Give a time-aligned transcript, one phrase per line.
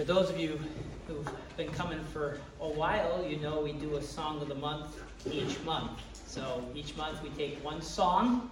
[0.00, 0.58] For those of you
[1.06, 1.28] who've
[1.58, 4.98] been coming for a while, you know we do a song of the month
[5.30, 6.00] each month.
[6.26, 8.50] So each month we take one song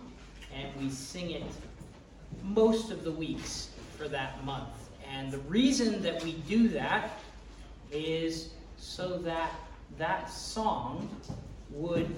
[0.55, 1.45] and we sing it
[2.43, 4.69] most of the weeks for that month.
[5.11, 7.19] And the reason that we do that
[7.91, 9.55] is so that
[9.97, 11.09] that song
[11.71, 12.15] would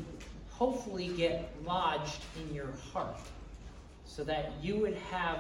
[0.49, 3.21] hopefully get lodged in your heart.
[4.07, 5.39] So that you would have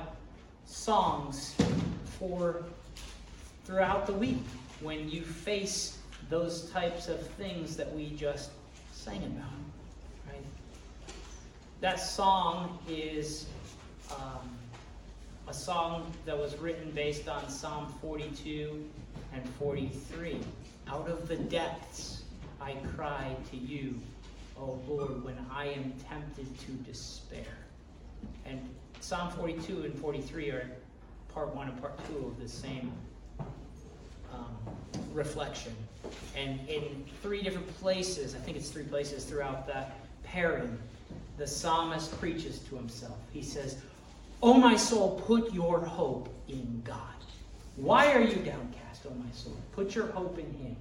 [0.65, 1.57] songs
[2.21, 2.63] for
[3.65, 4.45] throughout the week
[4.81, 8.51] when you face those types of things that we just
[8.93, 9.51] sang about.
[10.27, 10.45] Right?
[11.81, 13.47] That song is
[14.11, 14.49] um,
[15.49, 18.89] a song that was written based on Psalm 42
[19.33, 20.39] and 43.
[20.89, 22.23] Out of the depths
[22.61, 23.99] I cry to you,
[24.59, 27.57] O Lord, when I am tempted to despair.
[28.45, 28.61] And
[29.01, 30.71] Psalm 42 and 43 are
[31.33, 32.93] part one and part two of the same
[34.33, 34.57] um,
[35.13, 35.75] reflection.
[36.37, 40.79] And in three different places, I think it's three places throughout that pairing,
[41.39, 43.19] the psalmist preaches to himself.
[43.33, 43.79] He says,
[44.43, 46.97] O my soul, put your hope in God.
[47.77, 49.57] Why are you downcast, O my soul?
[49.73, 50.77] Put your hope in Him,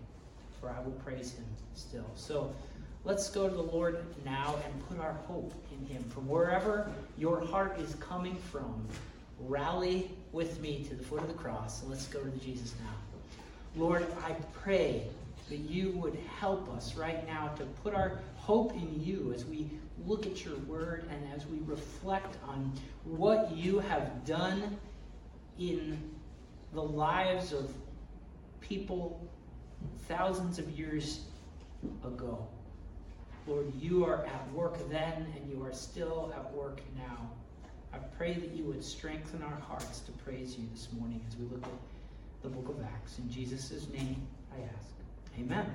[0.59, 2.09] for I will praise Him still.
[2.15, 2.53] So
[3.03, 6.03] let's go to the Lord now and put our hope in Him.
[6.09, 8.87] From wherever your heart is coming from,
[9.39, 11.83] rally with me to the foot of the cross.
[11.87, 13.08] let's go to Jesus now.
[13.75, 15.03] Lord, I pray
[15.49, 19.69] that you would help us right now to put our hope in you as we
[20.05, 22.71] look at your word and as we reflect on
[23.03, 24.77] what you have done
[25.59, 25.99] in
[26.73, 27.71] the lives of
[28.61, 29.19] people
[30.07, 31.21] thousands of years
[32.03, 32.47] ago.
[33.47, 37.29] Lord, you are at work then and you are still at work now.
[37.91, 41.45] I pray that you would strengthen our hearts to praise you this morning as we
[41.45, 41.71] look at
[42.41, 43.17] the book of Acts.
[43.19, 44.21] In Jesus' name
[44.53, 44.89] I ask.
[45.37, 45.65] Amen.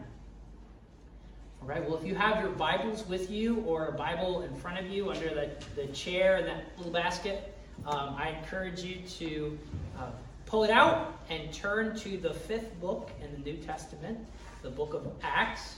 [1.61, 4.79] All right, well, if you have your Bibles with you or a Bible in front
[4.79, 7.55] of you under the, the chair in that little basket,
[7.87, 9.59] um, I encourage you to
[9.99, 10.11] uh,
[10.47, 14.19] pull it out and turn to the fifth book in the New Testament,
[14.63, 15.77] the book of Acts.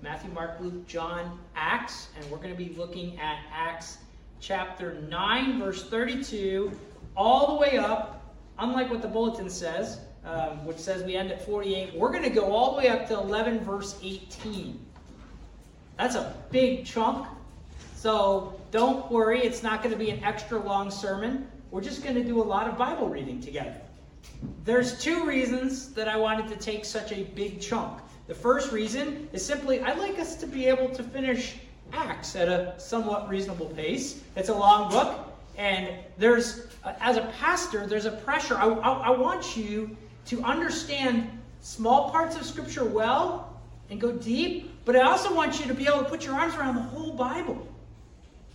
[0.00, 3.98] Matthew, Mark, Luke, John, Acts, and we're going to be looking at Acts
[4.38, 6.70] chapter 9, verse 32,
[7.16, 11.44] all the way up, unlike what the bulletin says, um, which says we end at
[11.44, 11.94] 48.
[11.94, 14.78] We're going to go all the way up to 11, verse 18.
[15.96, 17.26] That's a big chunk.
[17.94, 21.48] So don't worry, it's not going to be an extra long sermon.
[21.70, 23.80] We're just going to do a lot of Bible reading together.
[24.64, 28.00] There's two reasons that I wanted to take such a big chunk.
[28.26, 31.56] The first reason is simply I'd like us to be able to finish
[31.92, 34.22] Acts at a somewhat reasonable pace.
[34.36, 36.66] It's a long book, and there's,
[37.00, 38.56] as a pastor, there's a pressure.
[38.56, 39.96] I, I, I want you
[40.28, 41.30] to understand
[41.60, 45.86] small parts of Scripture well and go deep, but I also want you to be
[45.86, 47.66] able to put your arms around the whole Bible.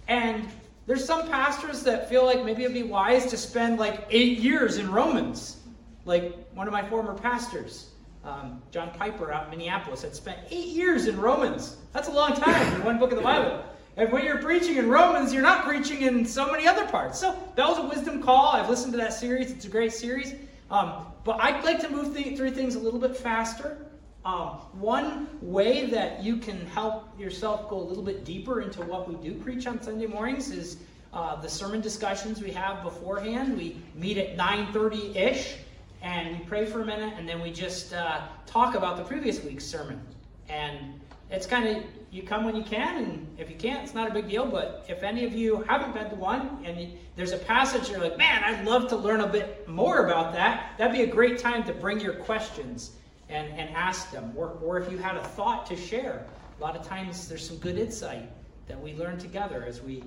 [0.08, 0.48] And
[0.86, 4.78] there's some pastors that feel like maybe it'd be wise to spend like eight years
[4.78, 5.58] in Romans,
[6.06, 7.90] like one of my former pastors.
[8.24, 11.78] Um, John Piper out in Minneapolis had spent eight years in Romans.
[11.92, 13.64] That's a long time in one book of the Bible.
[13.98, 17.20] And when you're preaching in Romans, you're not preaching in so many other parts.
[17.20, 18.48] So that was a wisdom call.
[18.48, 19.52] I've listened to that series.
[19.52, 20.34] It's a great series.
[20.70, 23.78] Um, but I'd like to move th- through things a little bit faster.
[24.26, 29.08] Um, one way that you can help yourself go a little bit deeper into what
[29.08, 30.78] we do preach on Sunday mornings is
[31.12, 33.58] uh, the sermon discussions we have beforehand.
[33.58, 35.56] We meet at 9:30 ish,
[36.02, 39.44] and we pray for a minute, and then we just uh, talk about the previous
[39.44, 40.02] week's sermon.
[40.50, 41.00] And
[41.34, 44.14] it's kind of you come when you can, and if you can't, it's not a
[44.14, 44.46] big deal.
[44.46, 48.20] But if any of you haven't been to one, and there's a passage you're like,
[48.20, 51.64] man, I'd love to learn a bit more about that, that'd be a great time
[51.64, 52.92] to bring your questions
[53.30, 54.32] and, and ask them.
[54.36, 56.24] Or, or if you had a thought to share,
[56.60, 58.30] a lot of times there's some good insight
[58.68, 60.04] that we learn together as we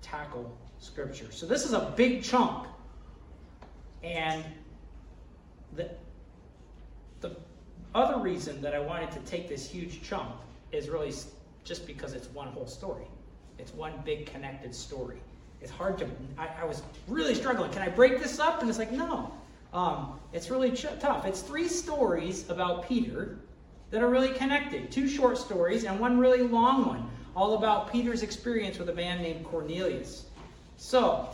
[0.00, 1.30] tackle Scripture.
[1.30, 2.66] So this is a big chunk.
[4.02, 4.42] And
[5.74, 5.90] the,
[7.20, 7.36] the
[7.94, 10.32] other reason that I wanted to take this huge chunk
[10.76, 11.12] is really
[11.64, 13.06] just because it's one whole story.
[13.58, 15.20] It's one big connected story.
[15.60, 16.06] It's hard to,
[16.38, 17.70] I, I was really struggling.
[17.70, 18.60] Can I break this up?
[18.60, 19.32] And it's like, no.
[19.72, 21.26] Um, it's really ch- tough.
[21.26, 23.38] It's three stories about Peter
[23.90, 28.22] that are really connected two short stories and one really long one, all about Peter's
[28.22, 30.26] experience with a man named Cornelius.
[30.76, 31.28] So,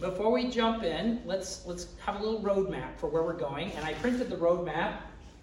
[0.00, 3.70] before we jump in, let's let's have a little roadmap for where we're going.
[3.72, 4.96] And I printed the roadmap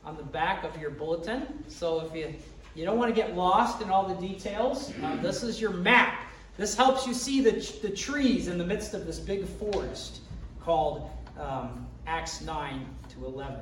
[0.03, 1.63] on the back of your bulletin.
[1.68, 2.36] So if you
[2.76, 6.28] you don't want to get lost in all the details, uh, this is your map.
[6.58, 7.52] This helps you see the,
[7.82, 10.22] the trees in the midst of this big forest
[10.60, 11.10] called
[11.40, 13.60] um, Acts 9 to 11.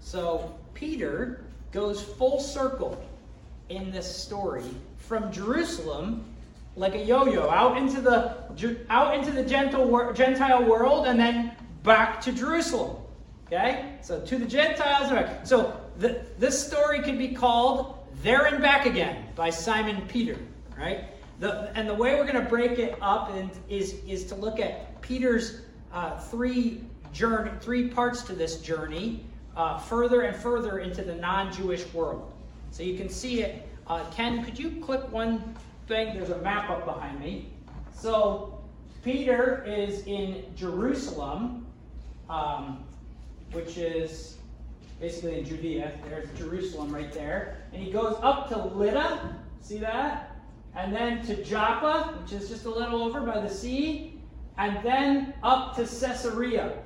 [0.00, 3.02] So Peter goes full circle
[3.68, 4.64] in this story
[4.98, 6.24] from Jerusalem
[6.76, 8.36] like a yo-yo out into the
[8.90, 11.52] out into the gentle Gentile world and then
[11.82, 12.96] back to Jerusalem.
[13.46, 13.96] Okay?
[14.02, 15.12] So to the Gentiles
[15.44, 17.93] So the, this story can be called
[18.24, 20.38] There and Back Again by Simon Peter,
[20.78, 21.04] right?
[21.40, 23.30] The, and the way we're going to break it up
[23.68, 25.60] is, is to look at Peter's
[25.92, 26.80] uh, three
[27.12, 29.26] journey, three parts to this journey,
[29.58, 32.32] uh, further and further into the non-Jewish world.
[32.70, 33.68] So you can see it.
[33.86, 35.54] Uh, Ken, could you click one
[35.86, 36.14] thing?
[36.14, 37.50] There's a map up behind me.
[37.92, 38.58] So
[39.04, 41.66] Peter is in Jerusalem,
[42.30, 42.84] um,
[43.52, 44.38] which is
[44.98, 45.92] basically in Judea.
[46.08, 47.63] There's Jerusalem right there.
[47.74, 49.36] And he goes up to Lydda.
[49.60, 50.36] See that?
[50.76, 54.20] And then to Joppa, which is just a little over by the sea.
[54.56, 56.78] And then up to Caesarea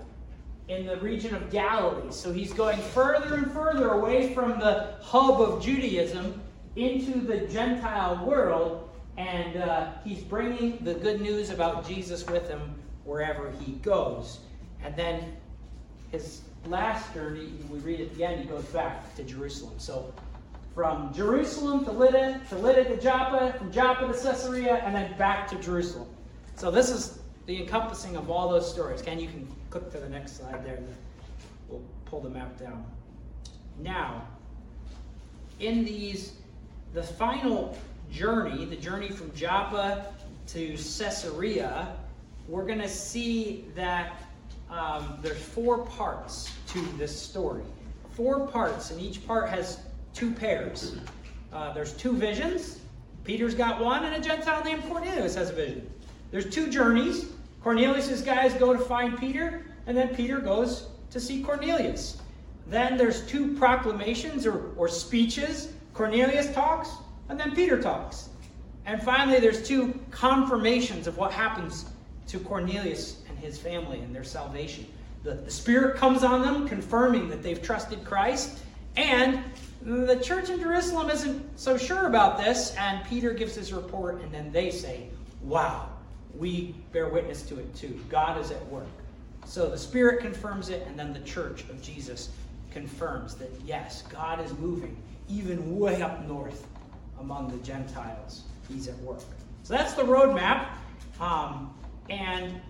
[0.68, 2.10] in the region of Galilee.
[2.10, 6.40] So he's going further and further away from the hub of Judaism
[6.76, 12.74] into the Gentile world, and uh, he's bringing the good news about Jesus with him
[13.04, 14.40] wherever he goes.
[14.84, 15.36] And then
[16.12, 19.74] his last journey, we read at the end, he goes back to Jerusalem.
[19.78, 20.12] So
[20.78, 25.48] from Jerusalem to Lydda, to Lydda to Joppa, from Joppa to Caesarea, and then back
[25.48, 26.06] to Jerusalem.
[26.54, 29.02] So this is the encompassing of all those stories.
[29.02, 30.78] Ken, you can click to the next slide there.
[31.68, 32.84] We'll pull the map down.
[33.80, 34.22] Now,
[35.58, 36.34] in these,
[36.94, 37.76] the final
[38.12, 40.14] journey, the journey from Joppa
[40.46, 41.96] to Caesarea,
[42.46, 44.22] we're going to see that
[44.70, 47.64] um, there's four parts to this story.
[48.12, 49.80] Four parts, and each part has
[50.18, 50.96] two pairs.
[51.52, 52.80] Uh, there's two visions.
[53.22, 55.88] Peter's got one, and a Gentile named Cornelius has a vision.
[56.32, 57.26] There's two journeys.
[57.62, 62.20] Cornelius' guys go to find Peter, and then Peter goes to see Cornelius.
[62.66, 65.72] Then there's two proclamations or, or speeches.
[65.94, 66.90] Cornelius talks,
[67.28, 68.28] and then Peter talks.
[68.86, 71.84] And finally, there's two confirmations of what happens
[72.26, 74.84] to Cornelius and his family and their salvation.
[75.22, 78.58] The, the Spirit comes on them, confirming that they've trusted Christ.
[78.96, 79.44] And
[79.82, 82.74] the church in Jerusalem isn't so sure about this.
[82.76, 85.08] And Peter gives his report, and then they say,
[85.42, 85.88] Wow,
[86.36, 88.00] we bear witness to it too.
[88.08, 88.86] God is at work.
[89.44, 92.30] So the Spirit confirms it, and then the church of Jesus
[92.70, 94.96] confirms that yes, God is moving
[95.28, 96.66] even way up north
[97.20, 98.42] among the Gentiles.
[98.68, 99.20] He's at work.
[99.62, 100.68] So that's the roadmap.
[101.20, 101.74] Um,
[102.10, 102.60] and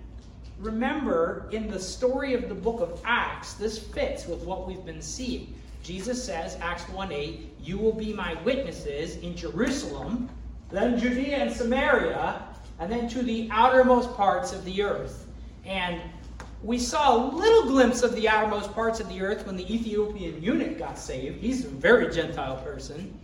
[0.58, 5.02] remember, in the story of the book of Acts, this fits with what we've been
[5.02, 5.54] seeing.
[5.82, 10.28] Jesus says, Acts 1 8, you will be my witnesses in Jerusalem,
[10.70, 12.42] then Judea and Samaria,
[12.78, 15.26] and then to the outermost parts of the earth.
[15.64, 16.00] And
[16.62, 20.42] we saw a little glimpse of the outermost parts of the earth when the Ethiopian
[20.42, 21.40] eunuch got saved.
[21.40, 23.16] He's a very Gentile person.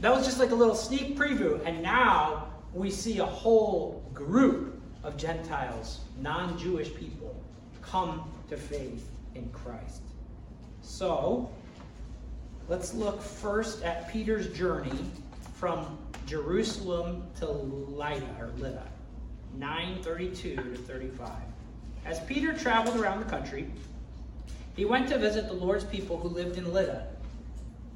[0.00, 1.64] That was just like a little sneak preview.
[1.64, 7.34] And now we see a whole group of Gentiles, non Jewish people,
[7.82, 10.02] come to faith in Christ.
[10.82, 11.50] So,
[12.68, 14.98] let's look first at Peter's journey
[15.54, 18.86] from Jerusalem to Lydda, or Lydda,
[19.56, 21.30] 932 to 35.
[22.06, 23.70] As Peter traveled around the country,
[24.76, 27.06] he went to visit the Lord's people who lived in Lydda,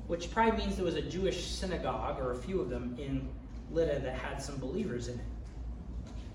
[0.07, 3.29] which probably means there was a Jewish synagogue, or a few of them, in
[3.71, 5.25] Lydda that had some believers in it.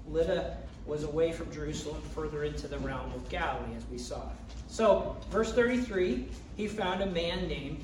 [0.07, 4.21] Lydda was away from Jerusalem, further into the realm of Galilee, as we saw.
[4.67, 6.27] So, verse 33,
[6.57, 7.81] he found a man named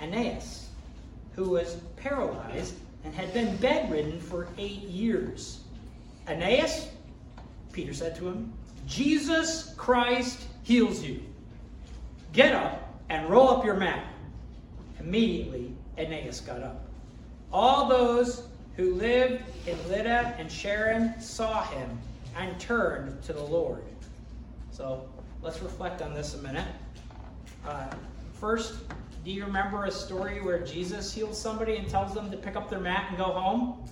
[0.00, 0.68] Aeneas,
[1.34, 2.74] who was paralyzed
[3.04, 5.60] and had been bedridden for eight years.
[6.28, 6.88] Aeneas,
[7.72, 8.52] Peter said to him,
[8.86, 11.22] Jesus Christ heals you.
[12.32, 14.04] Get up and roll up your mat.
[15.00, 16.84] Immediately, Aeneas got up.
[17.52, 21.98] All those who lived in Lydda and Sharon saw him
[22.36, 23.84] and turned to the Lord.
[24.70, 25.08] So
[25.42, 26.66] let's reflect on this a minute.
[27.66, 27.86] Uh,
[28.40, 28.74] first,
[29.24, 32.68] do you remember a story where Jesus heals somebody and tells them to pick up
[32.68, 33.82] their mat and go home?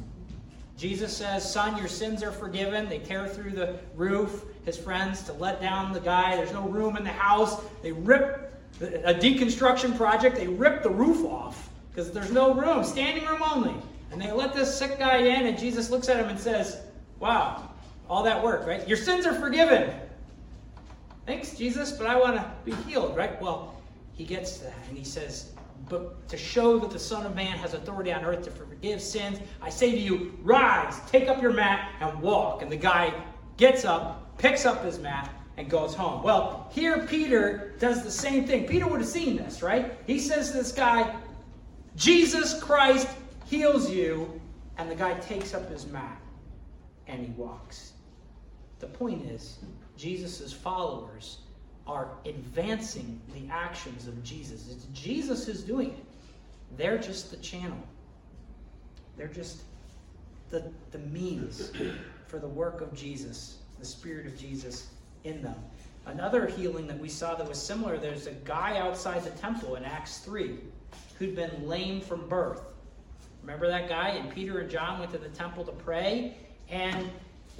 [0.76, 2.88] Jesus says, Son, your sins are forgiven.
[2.88, 6.36] They tear through the roof, his friends, to let down the guy.
[6.36, 7.62] There's no room in the house.
[7.82, 13.24] They rip a deconstruction project, they rip the roof off because there's no room, standing
[13.26, 13.74] room only.
[14.10, 16.80] And they let this sick guy in, and Jesus looks at him and says,
[17.20, 17.70] Wow,
[18.08, 18.86] all that work, right?
[18.86, 19.94] Your sins are forgiven.
[21.24, 23.40] Thanks, Jesus, but I want to be healed, right?
[23.40, 23.74] Well,
[24.14, 25.52] he gets to that and he says,
[25.88, 29.38] But to show that the Son of Man has authority on earth to forgive sins,
[29.60, 32.62] I say to you, rise, take up your mat, and walk.
[32.62, 33.12] And the guy
[33.56, 36.22] gets up, picks up his mat, and goes home.
[36.22, 38.66] Well, here Peter does the same thing.
[38.66, 39.94] Peter would have seen this, right?
[40.06, 41.14] He says to this guy,
[41.96, 43.08] Jesus Christ
[43.46, 44.40] heals you.
[44.78, 46.20] And the guy takes up his mat
[47.06, 47.92] and he walks.
[48.78, 49.58] The point is,
[49.96, 51.38] Jesus' followers
[51.86, 54.70] are advancing the actions of Jesus.
[54.70, 56.04] It's Jesus who's doing it.
[56.76, 57.78] They're just the channel.
[59.16, 59.62] They're just
[60.50, 61.72] the, the means
[62.26, 64.88] for the work of Jesus, the Spirit of Jesus
[65.24, 65.56] in them.
[66.06, 69.84] Another healing that we saw that was similar there's a guy outside the temple in
[69.84, 70.58] Acts 3
[71.18, 72.62] who'd been lame from birth.
[73.42, 74.10] Remember that guy?
[74.10, 76.36] And Peter and John went to the temple to pray.
[76.68, 77.10] And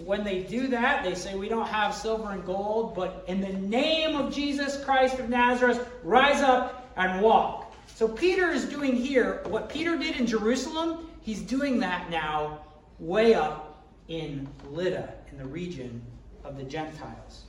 [0.04, 3.52] when they do that, they say, We don't have silver and gold, but in the
[3.52, 7.75] name of Jesus Christ of Nazareth, rise up and walk.
[7.94, 12.61] So Peter is doing here what Peter did in Jerusalem, he's doing that now
[12.99, 16.02] way up in Lydda, in the region
[16.44, 17.44] of the Gentiles.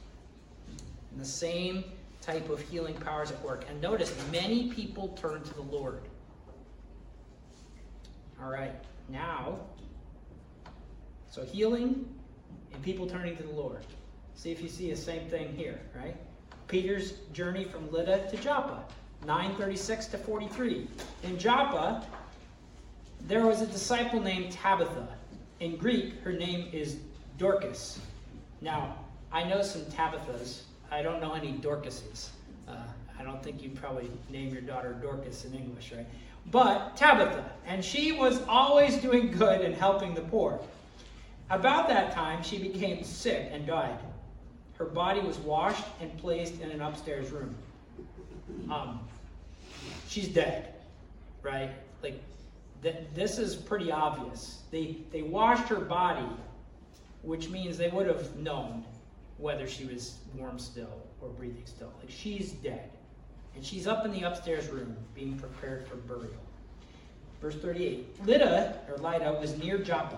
[1.12, 1.84] And the same
[2.22, 3.66] type of healing powers at work.
[3.70, 6.02] And notice, many people turn to the Lord.
[8.42, 8.74] All right,
[9.10, 9.60] now,
[11.30, 12.13] so healing
[12.74, 13.86] and people turning to the Lord.
[14.36, 16.16] See if you see the same thing here, right?
[16.68, 18.84] Peter's journey from Lydda to Joppa,
[19.26, 20.88] 936 to 43.
[21.24, 22.06] In Joppa,
[23.28, 25.08] there was a disciple named Tabitha.
[25.60, 26.98] In Greek, her name is
[27.38, 28.00] Dorcas.
[28.62, 28.98] Now,
[29.32, 30.64] I know some Tabithas.
[30.92, 32.30] I don't know any Dorcases.
[32.68, 32.76] Uh,
[33.20, 36.06] I don't think you'd probably name your daughter Dorcas in English, right?
[36.52, 40.60] But Tabitha, and she was always doing good and helping the poor.
[41.54, 44.00] About that time, she became sick and died.
[44.74, 47.56] Her body was washed and placed in an upstairs room.
[48.72, 49.00] Um,
[50.08, 50.74] she's dead,
[51.44, 51.70] right?
[52.02, 52.20] Like,
[52.82, 54.64] th- this is pretty obvious.
[54.72, 56.26] They, they washed her body,
[57.22, 58.84] which means they would have known
[59.38, 61.94] whether she was warm still or breathing still.
[62.00, 62.90] Like, she's dead.
[63.56, 66.34] And she's up in the upstairs room being prepared for burial.
[67.40, 70.18] Verse 38 Lydda, or Lydda, was near Joppa.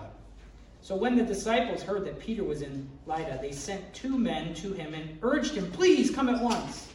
[0.86, 4.72] So when the disciples heard that Peter was in Lydda, they sent two men to
[4.72, 6.92] him and urged him, Please come at once.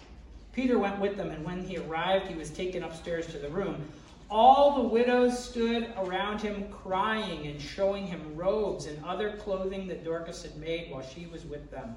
[0.53, 3.85] Peter went with them, and when he arrived, he was taken upstairs to the room.
[4.29, 10.05] All the widows stood around him, crying and showing him robes and other clothing that
[10.05, 11.93] Dorcas had made while she was with them.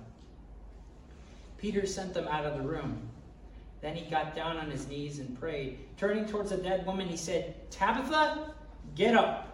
[1.58, 3.08] Peter sent them out of the room.
[3.82, 5.78] Then he got down on his knees and prayed.
[5.96, 8.52] Turning towards the dead woman, he said, Tabitha,
[8.96, 9.53] get up.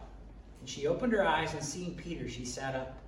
[0.61, 2.99] And she opened her eyes, and seeing Peter, she sat up.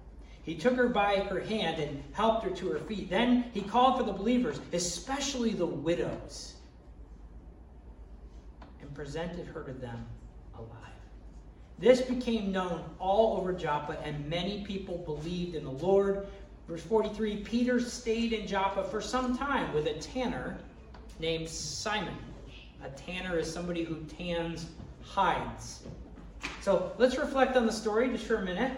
[0.43, 3.09] He took her by her hand and helped her to her feet.
[3.09, 6.55] Then he called for the believers, especially the widows,
[8.81, 10.05] and presented her to them
[10.57, 10.69] alive.
[11.79, 16.27] This became known all over Joppa, and many people believed in the Lord.
[16.69, 20.59] Verse 43 Peter stayed in Joppa for some time with a tanner
[21.21, 22.17] named Simon.
[22.85, 24.67] A tanner is somebody who tans
[25.03, 25.85] hides.
[26.61, 28.73] So let's reflect on the story just for a minute.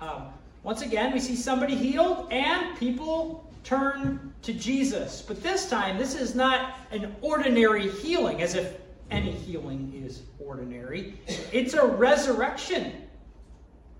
[0.00, 0.28] Um,
[0.62, 5.22] once again, we see somebody healed and people turn to Jesus.
[5.22, 8.76] But this time, this is not an ordinary healing, as if
[9.10, 11.18] any healing is ordinary.
[11.52, 12.92] It's a resurrection.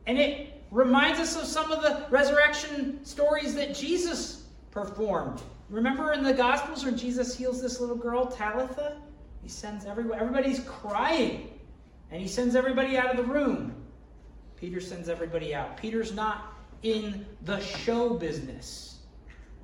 [0.06, 5.40] And it reminds us of some of the resurrection stories that Jesus performed.
[5.71, 8.99] Remember in the Gospels when Jesus heals this little girl, Talitha?
[9.42, 11.53] He sends everybody, everybody's crying,
[12.11, 13.75] and he sends everybody out of the room.
[14.56, 15.76] Peter sends everybody out.
[15.76, 18.99] Peter's not in the show business,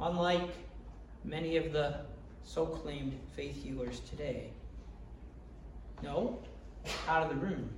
[0.01, 0.51] unlike
[1.25, 2.01] many of the
[2.43, 4.51] so claimed faith healers today.
[6.03, 6.39] No,
[7.07, 7.71] out of the room.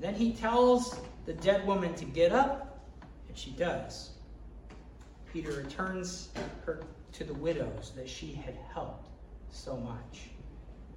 [0.00, 2.80] Then he tells the dead woman to get up,
[3.28, 4.10] and she does.
[5.32, 6.30] Peter returns
[6.66, 6.82] her
[7.12, 9.08] to the widows that she had helped
[9.50, 10.31] so much.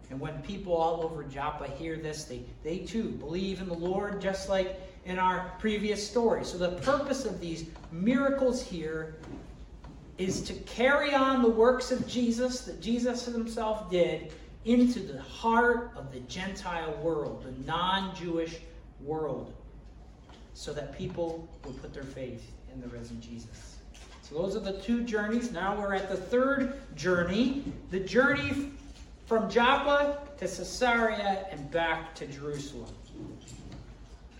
[0.09, 4.21] And when people all over Joppa hear this, they, they too believe in the Lord,
[4.21, 6.43] just like in our previous story.
[6.45, 9.15] So, the purpose of these miracles here
[10.17, 14.31] is to carry on the works of Jesus that Jesus himself did
[14.65, 18.57] into the heart of the Gentile world, the non Jewish
[19.01, 19.53] world,
[20.53, 23.77] so that people would put their faith in the risen Jesus.
[24.21, 25.51] So those are the two journeys.
[25.51, 28.71] Now we're at the third journey, the journey
[29.25, 32.93] from Joppa to Caesarea and back to Jerusalem.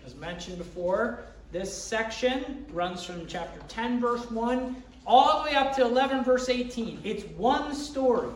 [0.04, 5.74] As mentioned before, this section runs from chapter 10, verse 1, all the way up
[5.76, 7.00] to 11, verse 18.
[7.02, 8.28] It's one story,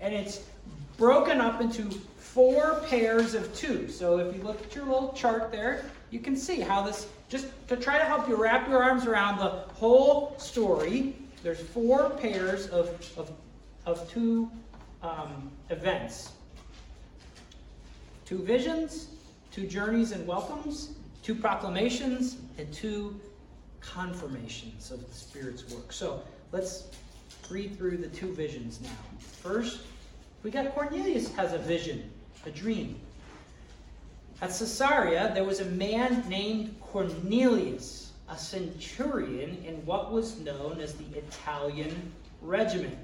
[0.00, 0.42] and it's
[0.98, 3.88] broken up into four pairs of two.
[3.88, 7.46] So if you look at your little chart there, you can see how this, just
[7.68, 12.66] to try to help you wrap your arms around the whole story, there's four pairs
[12.68, 13.30] of, of,
[13.86, 14.50] of two
[15.02, 16.32] um, events
[18.26, 19.08] two visions,
[19.52, 23.18] two journeys and welcomes, two proclamations, and two
[23.80, 25.92] confirmations of the Spirit's work.
[25.92, 26.88] So let's
[27.48, 28.90] read through the two visions now.
[29.18, 29.82] First,
[30.42, 32.10] we got Cornelius has a vision,
[32.44, 32.98] a dream.
[34.42, 40.94] At Caesarea, there was a man named Cornelius, a centurion in what was known as
[40.94, 42.98] the Italian regiment.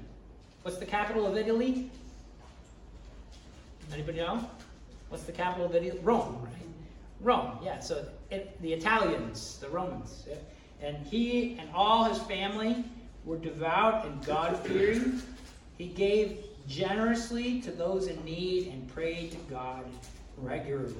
[0.63, 1.89] What's the capital of Italy?
[3.93, 4.49] Anybody know?
[5.09, 5.99] What's the capital of Italy?
[6.01, 6.53] Rome, right?
[7.21, 7.79] Rome, yeah.
[7.79, 10.25] So it, the Italians, the Romans.
[10.27, 10.35] Yeah?
[10.81, 12.83] And he and all his family
[13.23, 15.21] were devout and God fearing.
[15.77, 19.85] He gave generously to those in need and prayed to God
[20.37, 20.95] regularly.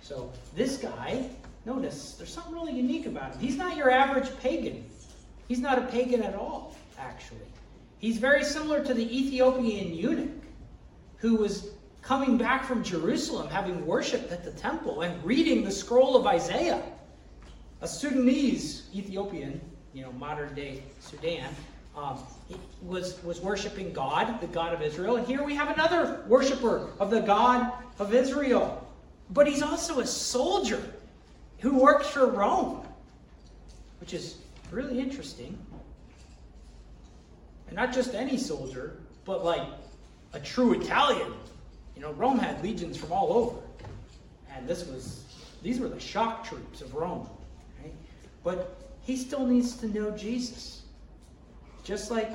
[0.00, 1.28] So this guy,
[1.66, 3.40] notice, there's something really unique about him.
[3.40, 4.84] He's not your average pagan.
[5.46, 7.40] He's not a pagan at all, actually.
[7.98, 10.30] He's very similar to the Ethiopian eunuch
[11.18, 11.70] who was
[12.08, 16.82] coming back from Jerusalem, having worshiped at the temple and reading the scroll of Isaiah.
[17.82, 19.60] A Sudanese Ethiopian,
[19.92, 21.54] you know, modern day Sudan,
[21.94, 22.18] um,
[22.80, 25.16] was, was worshiping God, the God of Israel.
[25.16, 28.90] And here we have another worshiper of the God of Israel.
[29.28, 30.82] But he's also a soldier
[31.58, 32.86] who works for Rome,
[34.00, 34.38] which is
[34.70, 35.58] really interesting.
[37.66, 38.96] And not just any soldier,
[39.26, 39.68] but like
[40.32, 41.34] a true Italian.
[41.98, 43.58] You know, Rome had legions from all over.
[44.54, 45.24] And this was,
[45.64, 47.28] these were the shock troops of Rome.
[47.82, 47.92] Right?
[48.44, 50.82] But he still needs to know Jesus.
[51.82, 52.30] Just like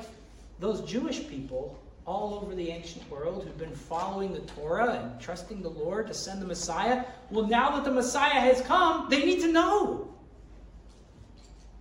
[0.60, 5.62] those Jewish people all over the ancient world who've been following the Torah and trusting
[5.62, 7.06] the Lord to send the Messiah.
[7.30, 10.14] Well, now that the Messiah has come, they need to know.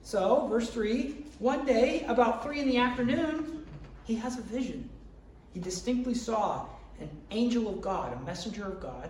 [0.04, 3.66] So, verse 3 one day, about 3 in the afternoon,
[4.06, 4.90] he has a vision.
[5.54, 6.66] He distinctly saw
[7.00, 9.10] an angel of God, a messenger of God,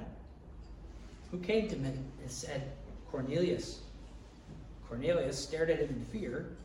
[1.32, 1.86] who came to him
[2.22, 2.72] and said,
[3.10, 3.82] Cornelius.
[4.88, 6.56] Cornelius stared at him in fear.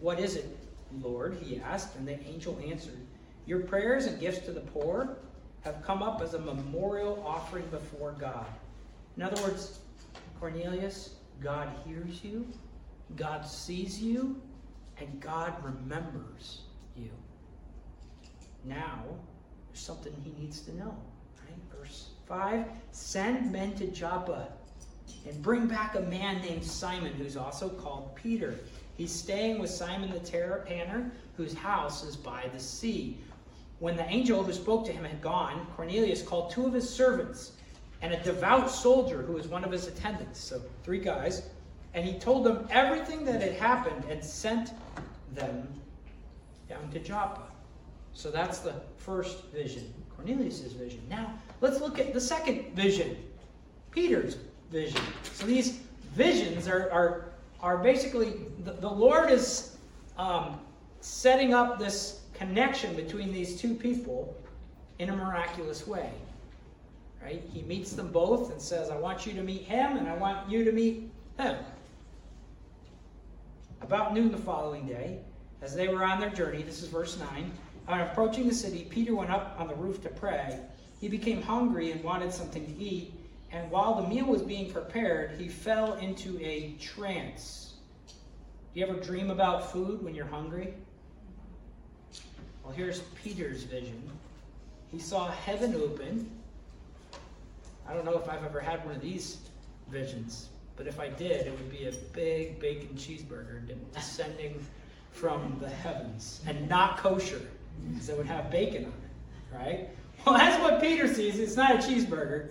[0.00, 0.56] What is it,
[1.00, 1.36] Lord?
[1.42, 2.98] he asked, and the angel answered,
[3.46, 5.18] Your prayers and gifts to the poor
[5.62, 8.46] have come up as a memorial offering before God.
[9.16, 9.80] In other words,
[10.40, 12.46] Cornelius, God hears you,
[13.16, 14.40] God sees you,
[14.98, 16.62] and God remembers
[16.96, 17.10] you.
[18.64, 19.02] Now,
[19.78, 20.94] something he needs to know.
[21.44, 21.78] Right?
[21.78, 24.48] Verse 5 Send men to Joppa
[25.26, 28.54] and bring back a man named Simon, who's also called Peter.
[28.96, 33.18] He's staying with Simon the tanner, whose house is by the sea.
[33.78, 37.52] When the angel who spoke to him had gone, Cornelius called two of his servants
[38.02, 40.40] and a devout soldier who was one of his attendants.
[40.40, 41.42] So, three guys.
[41.94, 44.72] And he told them everything that had happened and sent
[45.34, 45.66] them
[46.68, 47.47] down to Joppa.
[48.18, 51.00] So that's the first vision, Cornelius' vision.
[51.08, 53.16] Now, let's look at the second vision,
[53.92, 54.38] Peter's
[54.72, 55.00] vision.
[55.22, 55.82] So these
[56.16, 57.26] visions are, are,
[57.60, 59.76] are basically, the, the Lord is
[60.16, 60.58] um,
[61.00, 64.36] setting up this connection between these two people
[64.98, 66.10] in a miraculous way.
[67.22, 67.44] Right?
[67.52, 70.50] He meets them both and says, I want you to meet him and I want
[70.50, 71.56] you to meet him.
[73.80, 75.20] About noon the following day,
[75.62, 77.50] as they were on their journey, this is verse 9,
[77.88, 80.60] on approaching the city, Peter went up on the roof to pray.
[81.00, 83.14] He became hungry and wanted something to eat,
[83.50, 87.74] and while the meal was being prepared, he fell into a trance.
[88.74, 90.74] Do you ever dream about food when you're hungry?
[92.62, 94.02] Well, here's Peter's vision.
[94.92, 96.30] He saw heaven open.
[97.88, 99.38] I don't know if I've ever had one of these
[99.88, 103.62] visions, but if I did, it would be a big bacon cheeseburger
[103.94, 104.62] descending
[105.10, 107.40] from the heavens and not kosher
[107.90, 109.88] because it would have bacon on it, right?
[110.24, 111.38] Well, that's what Peter sees.
[111.38, 112.50] It's not a cheeseburger.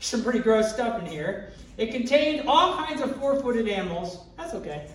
[0.00, 1.52] Some pretty gross stuff in here.
[1.76, 4.18] It contained all kinds of four-footed animals.
[4.36, 4.88] That's okay.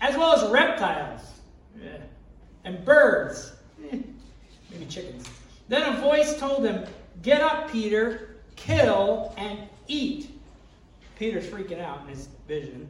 [0.00, 1.20] As well as reptiles.
[1.82, 1.98] Yeah.
[2.64, 3.52] And birds.
[3.90, 3.98] Eh,
[4.70, 5.28] maybe chickens.
[5.68, 6.84] Then a voice told him,
[7.22, 10.30] Get up, Peter, kill and eat.
[11.18, 12.88] Peter's freaking out in his vision.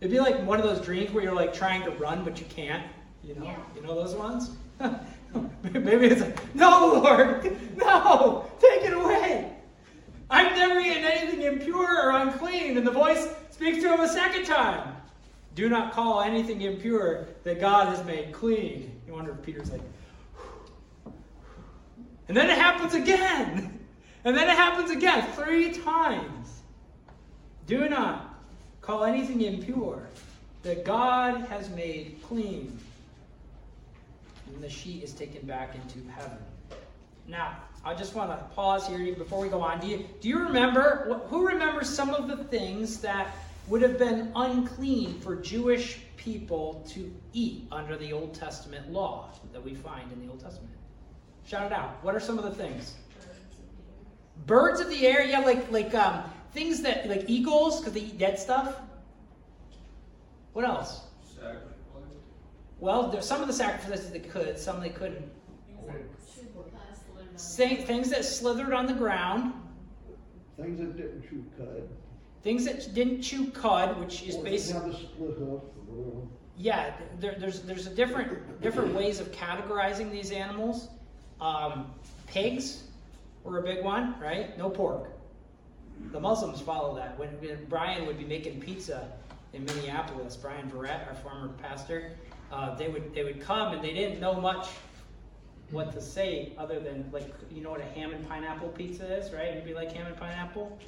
[0.00, 2.46] It'd be like one of those dreams where you're like trying to run but you
[2.46, 2.84] can't.
[3.24, 3.56] You know, yeah.
[3.74, 4.50] you know those ones.
[5.72, 9.52] Maybe it's like, no, Lord, no, take it away.
[10.28, 12.76] I've never eaten anything impure or unclean.
[12.76, 14.94] And the voice speaks to him a second time.
[15.54, 19.00] Do not call anything impure that God has made clean.
[19.06, 19.80] You wonder if Peter's like,
[22.28, 23.78] and then it happens again.
[24.24, 26.62] And then it happens again, three times.
[27.66, 28.42] Do not
[28.80, 30.08] call anything impure
[30.62, 32.76] that God has made clean.
[34.46, 36.38] And the sheet is taken back into heaven.
[37.28, 39.80] Now, I just want to pause here before we go on.
[39.80, 43.34] Do you, do you remember, who remembers some of the things that
[43.68, 49.64] would have been unclean for Jewish people to eat under the Old Testament law that
[49.64, 50.72] we find in the Old Testament?
[51.46, 52.02] Shout it out.
[52.02, 52.94] What are some of the things?
[54.46, 58.18] Birds of the air, yeah, like like um, things that like eagles because they eat
[58.18, 58.76] dead stuff.
[60.52, 61.05] What else?
[62.78, 65.24] Well, there's some of the sacrifices they could, some they couldn't.
[67.36, 69.54] Things that slithered on the ground.
[70.56, 71.88] Things that didn't chew cud.
[72.42, 75.10] Things that didn't chew cud, which is basically.
[76.58, 80.88] Yeah, there, there's there's a different different ways of categorizing these animals.
[81.40, 81.92] Um,
[82.26, 82.84] pigs
[83.44, 84.56] were a big one, right?
[84.56, 85.10] No pork.
[86.12, 87.18] The Muslims follow that.
[87.18, 89.12] When, when Brian would be making pizza
[89.52, 92.12] in Minneapolis, Brian Verrett, our former pastor,
[92.52, 94.68] uh, they would they would come and they didn't know much
[95.70, 99.32] what to say other than like you know what a ham and pineapple pizza is,
[99.32, 99.54] right?
[99.54, 100.78] You'd be like ham and pineapple?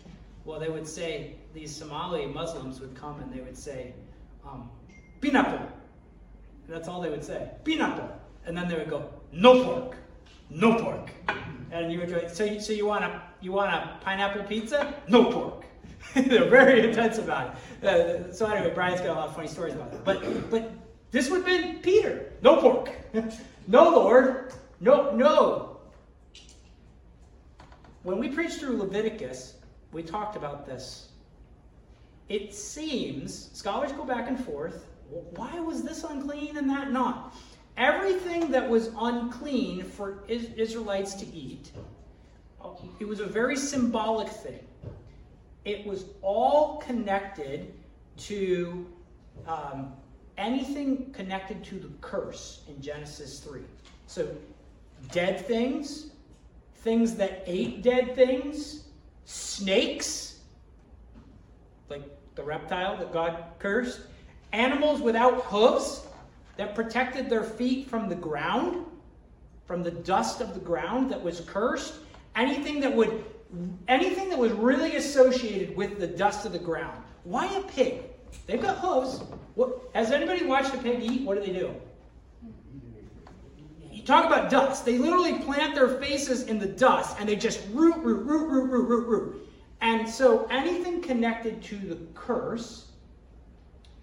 [0.45, 3.93] Well, they would say these Somali Muslims would come and they would say,
[4.47, 4.71] um,
[5.21, 5.59] pineapple.
[5.59, 8.11] And that's all they would say, pineapple.
[8.47, 9.97] And then they would go, no pork,
[10.49, 11.11] no pork.
[11.71, 14.95] And you would go, so you, so you want a you want a pineapple pizza?
[15.09, 15.67] No pork.
[16.15, 17.85] They're very intense about it.
[17.85, 20.03] Uh, so anyway, Brian's got a lot of funny stories about it.
[20.05, 20.73] But but
[21.11, 22.33] this would have been Peter.
[22.43, 22.93] No pork.
[23.67, 24.53] no, Lord.
[24.81, 25.79] No, no.
[28.03, 29.57] When we preached through Leviticus,
[29.93, 31.09] we talked about this.
[32.29, 34.87] It seems, scholars go back and forth,
[35.35, 37.35] why was this unclean and that not?
[37.77, 41.71] Everything that was unclean for Israelites to eat,
[43.01, 44.61] it was a very symbolic thing.
[45.65, 47.73] It was all connected
[48.19, 48.87] to
[49.47, 49.93] um,
[50.39, 53.61] anything connected to the curse in Genesis 3.
[54.07, 54.29] So
[55.13, 56.11] dead things,
[56.77, 58.85] things that ate dead things,
[59.25, 60.39] snakes,
[61.91, 62.03] like
[62.37, 64.01] the reptile that God cursed,
[64.53, 66.07] animals without hooves
[66.57, 68.87] that protected their feet from the ground,
[69.67, 71.95] from the dust of the ground that was cursed,
[72.37, 73.25] anything that would
[73.87, 77.03] anything that was really associated with the dust of the ground.
[77.25, 78.03] Why a pig?
[78.47, 79.23] They've got hooves.
[79.55, 81.23] What, has anybody watched a pig eat?
[81.23, 81.75] What do they do?
[83.91, 84.85] You Talk about dust.
[84.85, 88.71] They literally plant their faces in the dust and they just root, root, root, root,
[88.71, 89.49] root, root, root.
[89.81, 92.87] And so anything connected to the curse,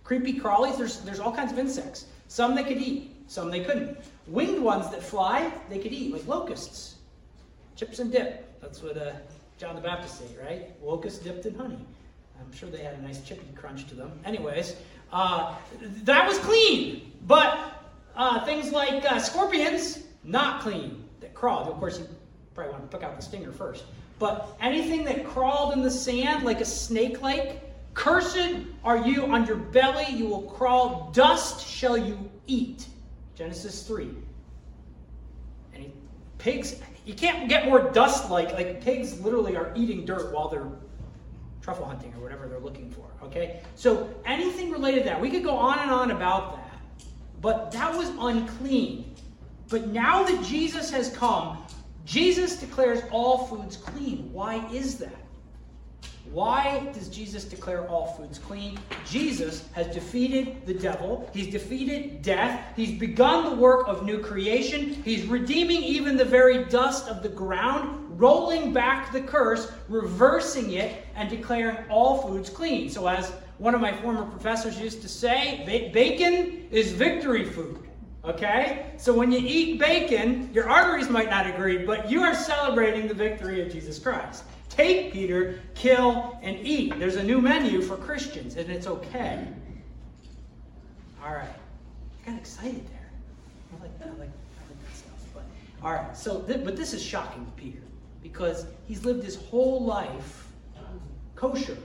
[0.03, 2.05] creepy crawlies, there's, there's all kinds of insects.
[2.27, 3.97] Some they could eat, some they couldn't.
[4.27, 6.95] Winged ones that fly, they could eat, like locusts.
[7.75, 8.59] Chips and dip.
[8.61, 9.13] That's what uh,
[9.57, 10.71] John the Baptist said, right?
[10.83, 11.79] Locusts dipped in honey.
[12.39, 14.11] I'm sure they had a nice chippy crunch to them.
[14.25, 14.75] Anyways,
[15.11, 15.55] uh,
[16.03, 17.11] that was clean.
[17.27, 17.57] But
[18.15, 21.67] uh, things like uh, scorpions, not clean, that crawled.
[21.67, 22.07] Of course, you
[22.53, 23.85] probably want to pick out the stinger first.
[24.19, 27.61] But anything that crawled in the sand, like a snake like,
[27.93, 28.37] cursed
[28.83, 32.87] are you on your belly, you will crawl, dust shall you eat.
[33.35, 34.09] Genesis 3.
[35.73, 35.91] And
[36.37, 40.69] pigs, you can't get more dust like, like pigs literally are eating dirt while they're
[41.65, 43.07] truffle hunting or whatever they're looking for.
[43.23, 43.59] Okay?
[43.73, 46.79] So anything related to that, we could go on and on about that.
[47.41, 49.15] But that was unclean.
[49.69, 51.57] But now that Jesus has come,
[52.05, 54.31] Jesus declares all foods clean.
[54.31, 55.15] Why is that?
[56.31, 58.77] Why does Jesus declare all foods clean?
[59.03, 61.27] Jesus has defeated the devil.
[61.33, 62.73] He's defeated death.
[62.75, 65.01] He's begun the work of new creation.
[65.03, 71.05] He's redeeming even the very dust of the ground, rolling back the curse, reversing it,
[71.15, 72.89] and declaring all foods clean.
[72.89, 77.79] So, as one of my former professors used to say, bacon is victory food.
[78.23, 78.87] Okay?
[78.97, 83.13] So when you eat bacon, your arteries might not agree, but you are celebrating the
[83.13, 84.43] victory of Jesus Christ.
[84.67, 86.97] Take, Peter, kill, and eat.
[86.99, 89.47] There's a new menu for Christians, and it's okay.
[91.23, 91.47] All right.
[91.47, 93.09] I got excited there.
[93.71, 93.91] I like.
[94.01, 95.27] I like, I like that stuff.
[95.33, 95.43] But,
[95.81, 96.17] all right.
[96.17, 97.84] So, th- but this is shocking to Peter
[98.25, 100.47] because he's lived his whole life
[101.35, 101.77] kosher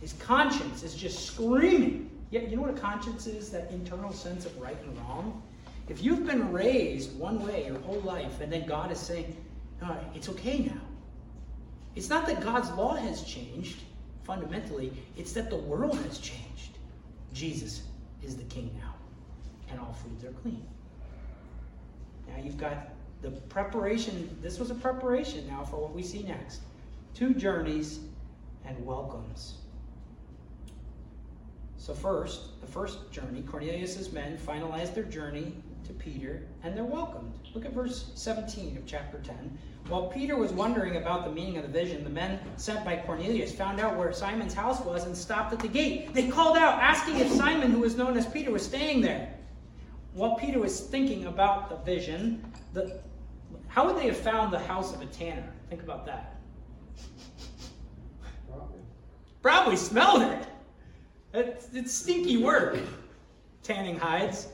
[0.00, 2.10] his conscience is just screaming.
[2.30, 3.50] Yet, you know what a conscience is?
[3.50, 5.42] That internal sense of right and wrong?
[5.88, 9.36] If you've been raised one way your whole life, and then God is saying,
[9.80, 10.80] no, it's okay now.
[11.96, 13.78] It's not that God's law has changed
[14.24, 16.78] fundamentally, it's that the world has changed.
[17.32, 17.82] Jesus
[18.22, 18.94] is the king now,
[19.70, 20.66] and all foods are clean.
[22.28, 22.90] Now you've got
[23.22, 24.36] the preparation.
[24.40, 26.60] This was a preparation now for what we see next
[27.14, 28.00] two journeys
[28.64, 29.54] and welcomes.
[31.76, 35.52] So, first, the first journey, Cornelius' men finalized their journey
[35.86, 37.32] to Peter and they're welcomed.
[37.54, 39.58] Look at verse 17 of chapter 10.
[39.88, 43.52] While Peter was wondering about the meaning of the vision, the men sent by Cornelius
[43.52, 46.12] found out where Simon's house was and stopped at the gate.
[46.12, 49.34] They called out, asking if Simon, who was known as Peter, was staying there.
[50.12, 53.00] While Peter was thinking about the vision, the,
[53.78, 55.52] how would they have found the house of a tanner?
[55.70, 56.40] Think about that.
[58.48, 58.80] Probably.
[59.40, 60.48] Probably smelled it.
[61.32, 62.76] It's, it's stinky work.
[63.62, 64.48] Tanning hides.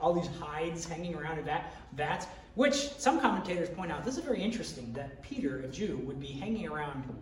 [0.00, 2.28] All these hides hanging around in vat, vats.
[2.54, 6.28] Which some commentators point out, this is very interesting that Peter, a Jew, would be
[6.28, 7.12] hanging around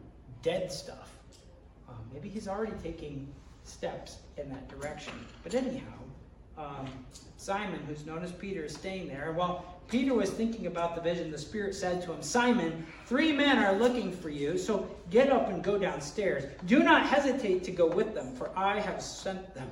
[0.43, 1.17] dead stuff.
[1.89, 3.27] Um, maybe he's already taking
[3.65, 5.15] steps in that direction.
[5.43, 5.95] But anyhow,
[6.59, 6.91] um,
[7.39, 9.33] Simon, who's known as Peter, is staying there.
[9.33, 13.59] While Peter was thinking about the vision, the Spirit said to him, Simon, three men
[13.59, 16.45] are looking for you, so get up and go downstairs.
[16.67, 19.69] Do not hesitate to go with them, for I have sent them.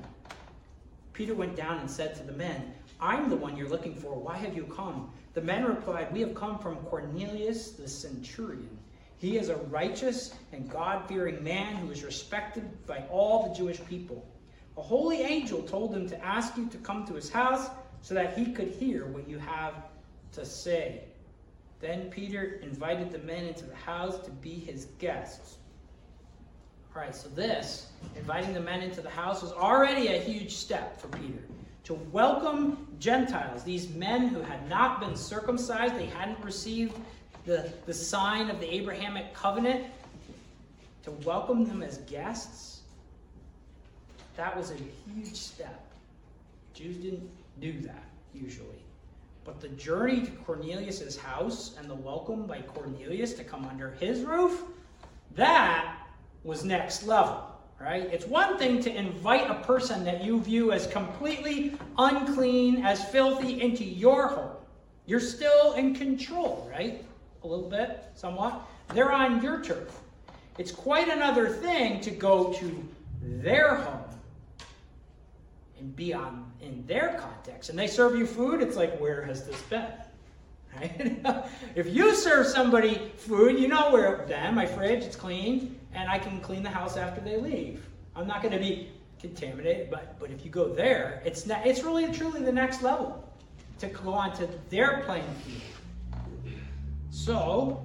[1.13, 4.13] Peter went down and said to the men, I'm the one you're looking for.
[4.13, 5.11] Why have you come?
[5.33, 8.77] The men replied, We have come from Cornelius the centurion.
[9.17, 13.83] He is a righteous and God fearing man who is respected by all the Jewish
[13.85, 14.25] people.
[14.77, 17.69] A holy angel told him to ask you to come to his house
[18.01, 19.75] so that he could hear what you have
[20.33, 21.01] to say.
[21.79, 25.57] Then Peter invited the men into the house to be his guests.
[26.95, 30.99] All right, so this, inviting the men into the house, was already a huge step
[30.99, 31.41] for Peter
[31.83, 36.95] to welcome Gentiles, these men who had not been circumcised, they hadn't received
[37.45, 39.85] the, the sign of the Abrahamic covenant,
[41.03, 42.81] to welcome them as guests.
[44.37, 45.83] That was a huge step.
[46.73, 48.83] Jews didn't do that usually.
[49.43, 54.21] But the journey to Cornelius's house and the welcome by Cornelius to come under his
[54.21, 54.63] roof,
[55.35, 55.97] that
[56.43, 57.51] was next level
[57.81, 58.03] right?
[58.11, 63.61] It's one thing to invite a person that you view as completely unclean, as filthy,
[63.61, 64.51] into your home.
[65.07, 67.03] You're still in control, right?
[67.43, 68.61] A little bit, somewhat.
[68.93, 69.99] They're on your turf.
[70.57, 72.87] It's quite another thing to go to
[73.21, 74.03] their home
[75.79, 77.69] and be on in their context.
[77.69, 79.87] And they serve you food, it's like, where has this been?
[80.73, 81.45] Right?
[81.75, 86.17] if you serve somebody food, you know where then my fridge, it's clean and I
[86.17, 87.85] can clean the house after they leave.
[88.15, 91.83] I'm not going to be contaminated, but but if you go there, it's not, it's
[91.83, 93.21] really truly the next level
[93.79, 95.61] to go on to their playing field.
[97.09, 97.83] So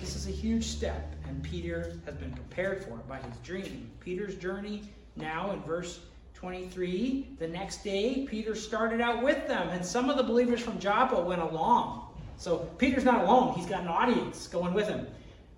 [0.00, 3.90] this is a huge step, and Peter has been prepared for it by his dream.
[4.00, 4.82] Peter's journey
[5.16, 6.00] now in verse
[6.40, 10.78] 23, the next day, Peter started out with them, and some of the believers from
[10.78, 12.14] Joppa went along.
[12.36, 15.06] So Peter's not alone, he's got an audience going with him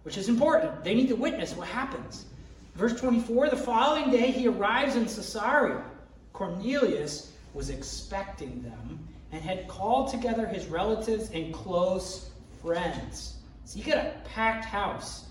[0.03, 0.83] which is important.
[0.83, 2.27] They need to witness what happens.
[2.75, 5.85] Verse 24 the following day he arrives in Caesarea.
[6.33, 12.31] Cornelius was expecting them and had called together his relatives and close
[12.63, 13.37] friends.
[13.65, 15.27] So you get a packed house.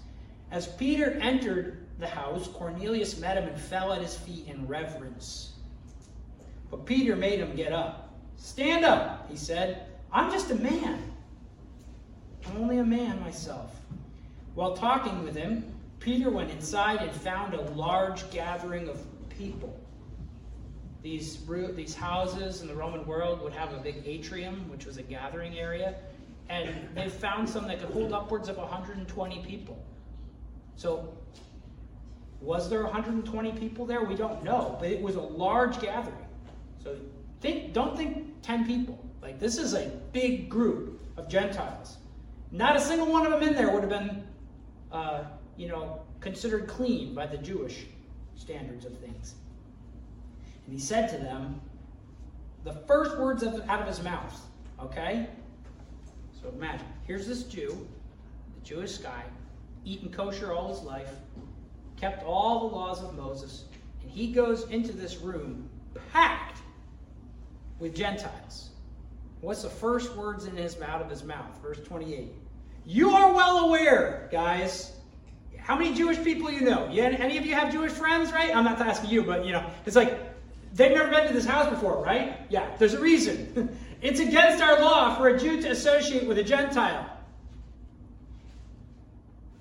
[0.52, 5.54] As Peter entered the house, Cornelius met him and fell at his feet in reverence.
[6.72, 8.18] But Peter made him get up.
[8.38, 9.86] Stand up, he said.
[10.12, 11.12] I'm just a man.
[12.48, 13.76] I'm only a man myself.
[14.56, 19.78] While talking with him, Peter went inside and found a large gathering of people.
[21.02, 25.04] These, these houses in the Roman world would have a big atrium, which was a
[25.04, 25.96] gathering area,
[26.50, 29.82] and they found some that could hold upwards of 120 people.
[30.76, 31.14] So,
[32.42, 34.04] was there 120 people there?
[34.04, 36.16] We don't know, but it was a large gathering.
[36.84, 36.96] So,
[37.42, 39.04] think, don't think 10 people.
[39.22, 41.98] Like, this is a big group of Gentiles.
[42.52, 44.24] Not a single one of them in there would have been
[44.92, 45.24] uh,
[45.58, 47.86] you know, considered clean by the Jewish
[48.36, 49.36] standards of things.
[50.66, 51.60] And he said to them,
[52.64, 54.40] the first words of, out of his mouth,
[54.82, 55.28] okay?
[56.42, 57.88] So imagine, here's this Jew,
[58.56, 59.24] the Jewish guy,
[59.86, 61.12] eating kosher all his life,
[62.00, 63.66] kept all the laws of Moses,
[64.02, 65.70] and he goes into this room
[66.12, 66.60] packed
[67.80, 68.70] with Gentiles.
[69.42, 71.62] What's the first words in his out of his mouth?
[71.62, 72.34] Verse 28.
[72.86, 74.94] You are well aware, guys.
[75.58, 76.90] How many Jewish people you know?
[76.90, 78.56] You, any of you have Jewish friends, right?
[78.56, 80.18] I'm not asking you, but you know, it's like
[80.74, 82.38] they've never been to this house before, right?
[82.50, 83.78] Yeah, there's a reason.
[84.02, 87.08] it's against our law for a Jew to associate with a Gentile.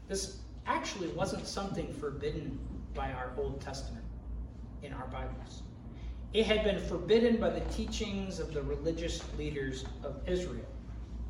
[0.09, 0.38] This
[0.69, 2.59] actually wasn't something forbidden
[2.95, 4.05] by our Old Testament
[4.83, 5.63] in our Bibles.
[6.35, 10.67] It had been forbidden by the teachings of the religious leaders of Israel.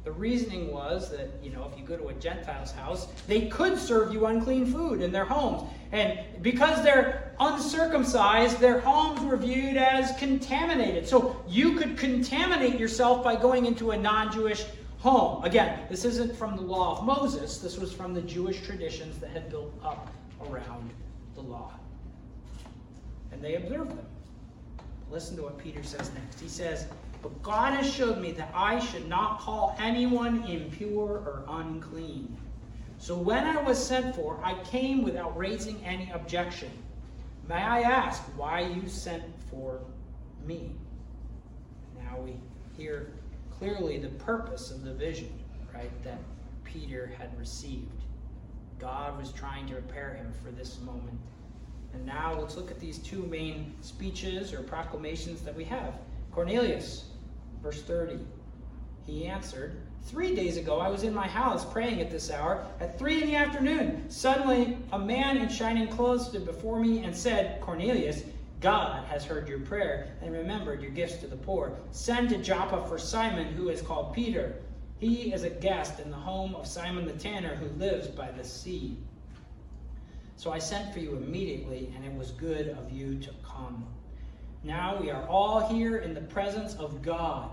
[0.04, 3.76] the reasoning was that, you know, if you go to a Gentile's house, they could
[3.76, 5.68] serve you unclean food in their homes.
[5.92, 11.06] And because they're uncircumcised, their homes were viewed as contaminated.
[11.06, 14.64] So you could contaminate yourself by going into a non Jewish
[14.98, 15.44] home.
[15.44, 19.30] Again, this isn't from the law of Moses, this was from the Jewish traditions that
[19.30, 20.12] had built up
[20.48, 20.90] around
[21.34, 21.72] the law.
[23.32, 24.06] And they observed them.
[25.10, 26.40] Listen to what Peter says next.
[26.40, 26.86] He says,
[27.22, 32.36] but God has showed me that I should not call anyone impure or unclean.
[32.98, 36.70] So when I was sent for, I came without raising any objection.
[37.48, 39.80] May I ask why you sent for
[40.44, 40.72] me?
[41.96, 42.34] Now we
[42.76, 43.12] hear
[43.58, 45.32] clearly the purpose of the vision,
[45.74, 46.18] right, that
[46.64, 48.04] Peter had received.
[48.78, 51.18] God was trying to prepare him for this moment.
[51.94, 55.94] And now let's look at these two main speeches or proclamations that we have.
[56.30, 57.06] Cornelius,
[57.62, 58.18] verse 30.
[59.06, 62.98] He answered, Three days ago I was in my house praying at this hour, at
[62.98, 64.08] three in the afternoon.
[64.08, 68.22] Suddenly a man in shining clothes stood before me and said, Cornelius,
[68.60, 71.78] God has heard your prayer and remembered your gifts to the poor.
[71.92, 74.56] Send to Joppa for Simon, who is called Peter.
[74.98, 78.42] He is a guest in the home of Simon the tanner, who lives by the
[78.42, 78.96] sea.
[80.36, 83.86] So I sent for you immediately, and it was good of you to come.
[84.64, 87.50] Now we are all here in the presence of God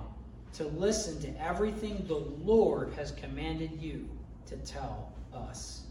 [0.54, 4.10] to listen to everything the Lord has commanded you
[4.48, 5.84] to tell us.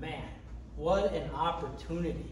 [0.00, 0.28] Man,
[0.76, 2.30] what an opportunity.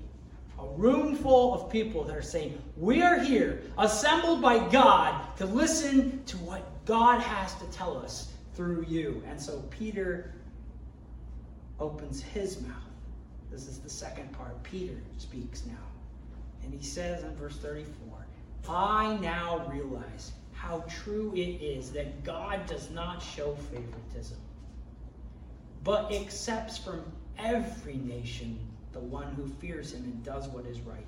[0.60, 5.46] A room full of people that are saying, We are here, assembled by God, to
[5.46, 9.22] listen to what God has to tell us through you.
[9.26, 10.34] And so Peter
[11.78, 12.76] opens his mouth.
[13.50, 14.62] This is the second part.
[14.62, 15.86] Peter speaks now.
[16.62, 18.26] And he says in verse 34
[18.68, 24.36] I now realize how true it is that God does not show favoritism,
[25.82, 27.02] but accepts from
[27.38, 28.58] every nation
[28.92, 31.06] the one who fears him and does what is right.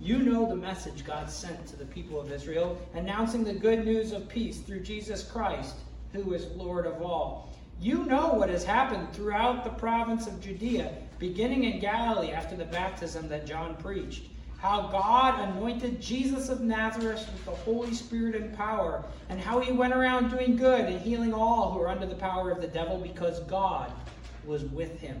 [0.00, 4.12] You know the message God sent to the people of Israel, announcing the good news
[4.12, 5.74] of peace through Jesus Christ,
[6.12, 7.56] who is Lord of all.
[7.80, 12.64] You know what has happened throughout the province of Judea, beginning in Galilee after the
[12.64, 14.24] baptism that John preached
[14.58, 19.72] how God anointed Jesus of Nazareth with the Holy Spirit and power, and how he
[19.72, 22.98] went around doing good and healing all who were under the power of the devil
[22.98, 23.92] because God
[24.44, 25.20] was with him.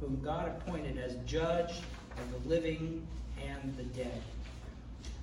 [0.00, 1.80] whom God appointed as judge
[2.18, 3.06] of the living
[3.44, 4.22] and the dead.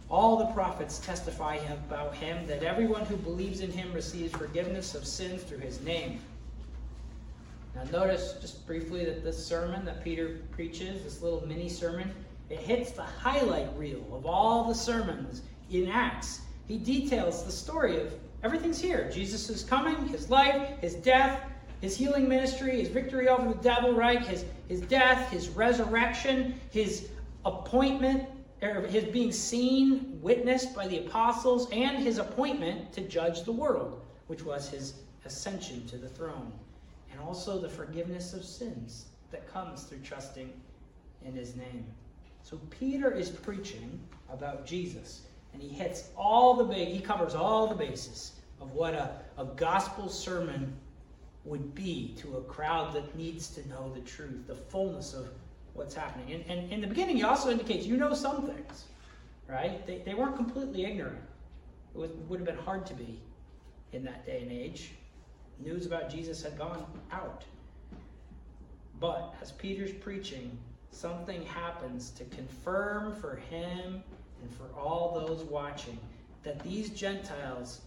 [0.09, 5.05] All the prophets testify about him that everyone who believes in him receives forgiveness of
[5.05, 6.19] sins through his name.
[7.75, 12.13] Now, notice just briefly that this sermon that Peter preaches, this little mini sermon,
[12.49, 16.41] it hits the highlight reel of all the sermons in Acts.
[16.67, 21.41] He details the story of everything's here Jesus is coming, his life, his death,
[21.83, 24.25] his healing ministry, his victory over the devil, right?
[24.25, 27.09] His, his death, his resurrection, his
[27.43, 28.23] appointment,
[28.61, 34.01] or his being seen, witnessed by the apostles, and his appointment to judge the world,
[34.27, 34.93] which was his
[35.25, 36.53] ascension to the throne
[37.11, 40.53] and also the forgiveness of sins that comes through trusting
[41.25, 41.85] in his name.
[42.43, 43.99] So Peter is preaching
[44.31, 48.93] about Jesus, and he hits all the big, he covers all the bases of what
[48.93, 50.73] a, a gospel sermon
[51.45, 55.27] would be to a crowd that needs to know the truth, the fullness of
[55.73, 56.33] what's happening.
[56.33, 58.85] And, and in the beginning, he also indicates you know some things,
[59.47, 59.85] right?
[59.85, 61.21] They, they weren't completely ignorant.
[61.93, 63.19] It would, would have been hard to be
[63.91, 64.91] in that day and age
[65.59, 67.43] news about Jesus had gone out.
[68.99, 70.57] But as Peter's preaching,
[70.91, 74.03] something happens to confirm for him
[74.41, 75.97] and for all those watching
[76.43, 77.81] that these Gentiles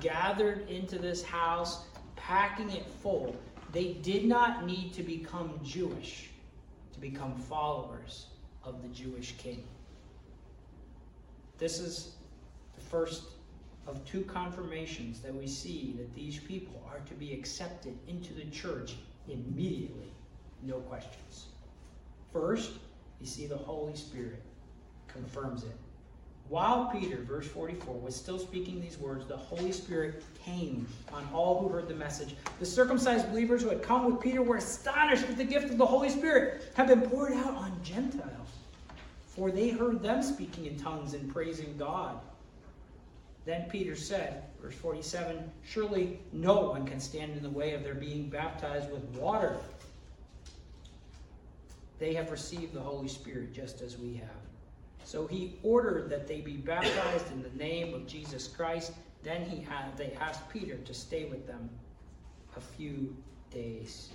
[0.00, 1.84] gathered into this house,
[2.22, 3.36] packing it full,
[3.72, 6.30] they did not need to become Jewish
[6.92, 8.26] to become followers
[8.64, 9.64] of the Jewish king.
[11.58, 12.14] This is
[12.76, 13.24] the first
[13.86, 18.44] of two confirmations that we see that these people are to be accepted into the
[18.46, 18.94] church
[19.28, 20.12] immediately,
[20.62, 21.46] no questions.
[22.32, 22.72] First,
[23.20, 24.42] you see the Holy Spirit
[25.08, 25.76] confirms it.
[26.52, 31.58] While Peter, verse 44, was still speaking these words, the Holy Spirit came on all
[31.58, 32.36] who heard the message.
[32.60, 35.86] The circumcised believers who had come with Peter were astonished that the gift of the
[35.86, 38.50] Holy Spirit had been poured out on Gentiles,
[39.28, 42.20] for they heard them speaking in tongues and praising God.
[43.46, 47.94] Then Peter said, verse 47, Surely no one can stand in the way of their
[47.94, 49.56] being baptized with water.
[51.98, 54.51] They have received the Holy Spirit just as we have.
[55.04, 58.92] So he ordered that they be baptized in the name of Jesus Christ.
[59.22, 61.68] Then he had, they asked Peter to stay with them
[62.56, 63.14] a few
[63.50, 64.10] days.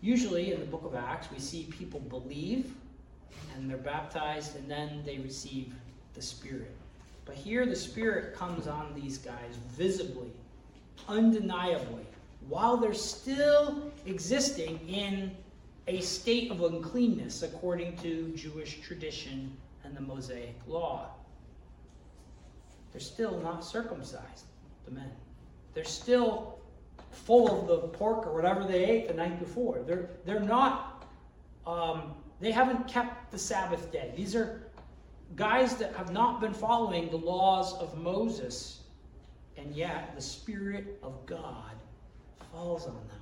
[0.00, 2.74] Usually in the book of Acts, we see people believe
[3.54, 5.72] and they're baptized and then they receive
[6.14, 6.74] the Spirit.
[7.24, 10.32] But here the Spirit comes on these guys visibly,
[11.08, 12.06] undeniably,
[12.48, 15.36] while they're still existing in
[15.90, 21.08] a state of uncleanness according to Jewish tradition and the Mosaic law.
[22.92, 24.44] They're still not circumcised,
[24.84, 25.10] the men.
[25.74, 26.60] They're still
[27.10, 29.82] full of the pork or whatever they ate the night before.
[29.84, 31.04] They're, they're not,
[31.66, 34.12] um, they haven't kept the Sabbath day.
[34.16, 34.62] These are
[35.34, 38.82] guys that have not been following the laws of Moses,
[39.56, 41.72] and yet the Spirit of God
[42.52, 43.19] falls on them.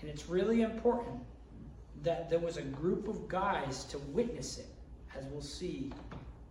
[0.00, 1.20] And it's really important
[2.02, 4.68] that there was a group of guys to witness it,
[5.16, 5.92] as we'll see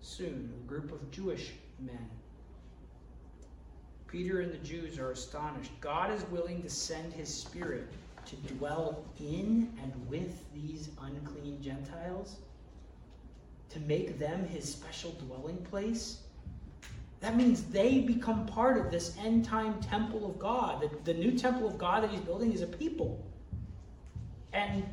[0.02, 2.10] soon, a group of Jewish men.
[4.08, 5.72] Peter and the Jews are astonished.
[5.82, 7.88] God is willing to send his spirit
[8.26, 12.38] to dwell in and with these unclean Gentiles,
[13.70, 16.20] to make them his special dwelling place.
[17.20, 20.82] That means they become part of this end time temple of God.
[20.82, 23.24] The, the new temple of God that he's building is a people.
[24.56, 24.86] And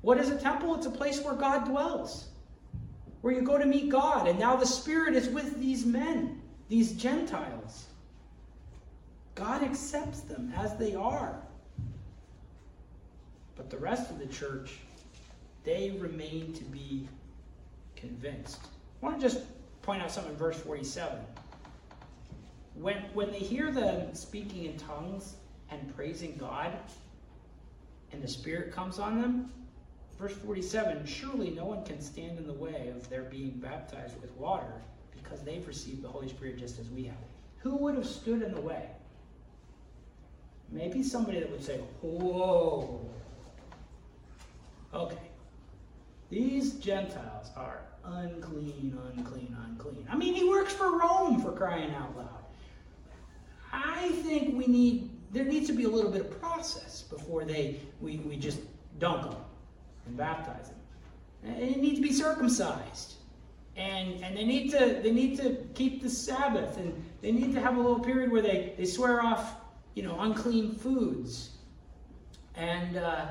[0.00, 0.76] what is a temple?
[0.76, 2.28] It's a place where God dwells,
[3.20, 4.28] where you go to meet God.
[4.28, 7.86] And now the Spirit is with these men, these Gentiles.
[9.34, 11.42] God accepts them as they are.
[13.56, 14.74] But the rest of the church,
[15.64, 17.08] they remain to be
[17.96, 18.60] convinced.
[19.02, 19.42] I want to just
[19.82, 21.18] point out something in verse 47.
[22.74, 25.34] When, when they hear them speaking in tongues
[25.70, 26.72] and praising God,
[28.12, 29.50] and the Spirit comes on them,
[30.18, 34.30] verse 47 surely no one can stand in the way of their being baptized with
[34.32, 34.82] water
[35.12, 37.16] because they've received the Holy Spirit just as we have.
[37.58, 38.88] Who would have stood in the way?
[40.70, 43.00] Maybe somebody that would say, Whoa,
[44.94, 45.16] Okay.
[46.30, 50.06] These Gentiles are unclean, unclean, unclean.
[50.10, 52.28] I mean, he works for Rome for crying out loud.
[53.72, 57.80] I think we need, there needs to be a little bit of process before they,
[58.00, 58.60] we, we just
[58.98, 59.36] dunk them
[60.06, 60.78] and baptize them.
[61.44, 63.14] And they need to be circumcised.
[63.76, 67.60] And, and they need to they need to keep the Sabbath and they need to
[67.60, 69.54] have a little period where they, they swear off
[69.94, 71.52] you know unclean foods
[72.54, 73.28] and uh,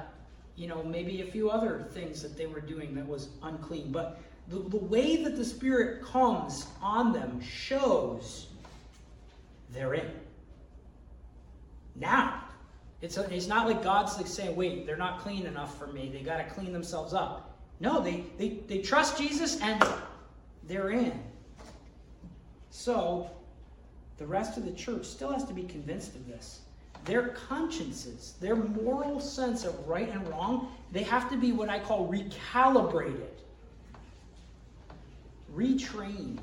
[0.61, 3.91] you know, maybe a few other things that they were doing that was unclean.
[3.91, 8.47] But the, the way that the Spirit comes on them shows
[9.71, 10.11] they're in.
[12.01, 12.43] Now,
[13.01, 16.09] it's, a, it's not like God's like saying, wait, they're not clean enough for me.
[16.11, 17.59] They got to clean themselves up.
[17.79, 19.81] No, they, they, they trust Jesus and
[20.67, 21.13] they're in.
[22.71, 23.29] So,
[24.17, 26.61] the rest of the church still has to be convinced of this
[27.05, 31.79] their consciences, their moral sense of right and wrong, they have to be what I
[31.79, 33.39] call recalibrated,
[35.55, 36.37] retrained.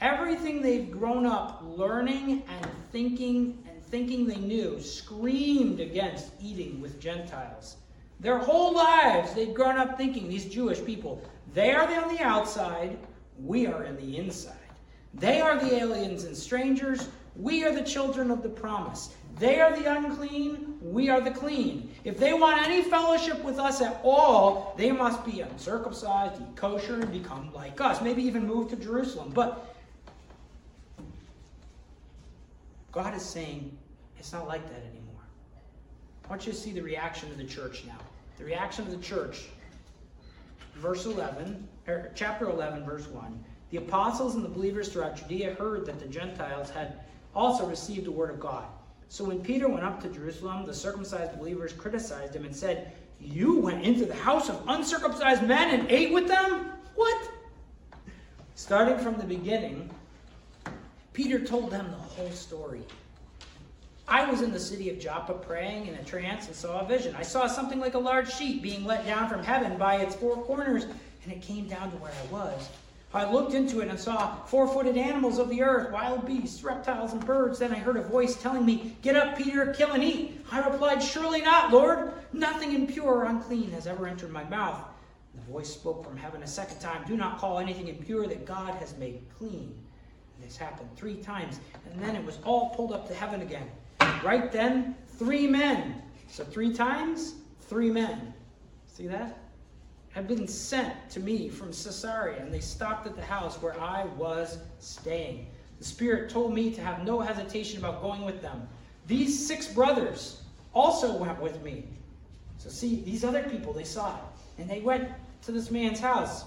[0.00, 3.63] Everything they've grown up learning and thinking
[3.94, 7.76] thinking they knew screamed against eating with Gentiles.
[8.18, 11.22] Their whole lives, they'd grown up thinking, these Jewish people,
[11.52, 12.98] they are on the outside,
[13.38, 14.72] we are in the inside.
[15.14, 19.14] They are the aliens and strangers, we are the children of the promise.
[19.38, 21.88] They are the unclean, we are the clean.
[22.02, 26.96] If they want any fellowship with us at all, they must be uncircumcised, eat kosher,
[26.96, 28.02] and become like us.
[28.02, 29.30] Maybe even move to Jerusalem.
[29.32, 29.72] But
[32.90, 33.78] God is saying
[34.24, 35.20] it's not like that anymore.
[36.24, 37.98] I want you to see the reaction of the church now.
[38.38, 39.42] The reaction of the church,
[40.76, 43.44] verse 11, or chapter 11, verse 1.
[43.70, 47.00] The apostles and the believers throughout Judea heard that the Gentiles had
[47.34, 48.64] also received the word of God.
[49.10, 53.58] So when Peter went up to Jerusalem, the circumcised believers criticized him and said, You
[53.58, 56.70] went into the house of uncircumcised men and ate with them?
[56.94, 57.30] What?
[58.54, 59.90] Starting from the beginning,
[61.12, 62.84] Peter told them the whole story.
[64.34, 67.14] Was in the city of Joppa praying in a trance and saw a vision.
[67.14, 70.34] I saw something like a large sheet being let down from heaven by its four
[70.42, 72.68] corners and it came down to where I was.
[73.14, 77.12] I looked into it and saw four footed animals of the earth, wild beasts, reptiles,
[77.12, 77.60] and birds.
[77.60, 80.44] Then I heard a voice telling me, Get up, Peter, kill and eat.
[80.50, 82.12] I replied, Surely not, Lord.
[82.32, 84.80] Nothing impure or unclean has ever entered my mouth.
[85.36, 88.74] The voice spoke from heaven a second time, Do not call anything impure that God
[88.80, 89.72] has made clean.
[90.34, 93.70] And this happened three times, and then it was all pulled up to heaven again.
[94.22, 96.02] Right then, three men.
[96.28, 98.34] So three times, three men.
[98.86, 99.38] See that?
[100.14, 104.04] had been sent to me from Caesarea, and they stopped at the house where I
[104.16, 105.48] was staying.
[105.80, 108.68] The Spirit told me to have no hesitation about going with them.
[109.08, 110.40] These six brothers
[110.72, 111.84] also went with me.
[112.58, 115.10] So, see, these other people, they saw it, and they went
[115.42, 116.44] to this man's house.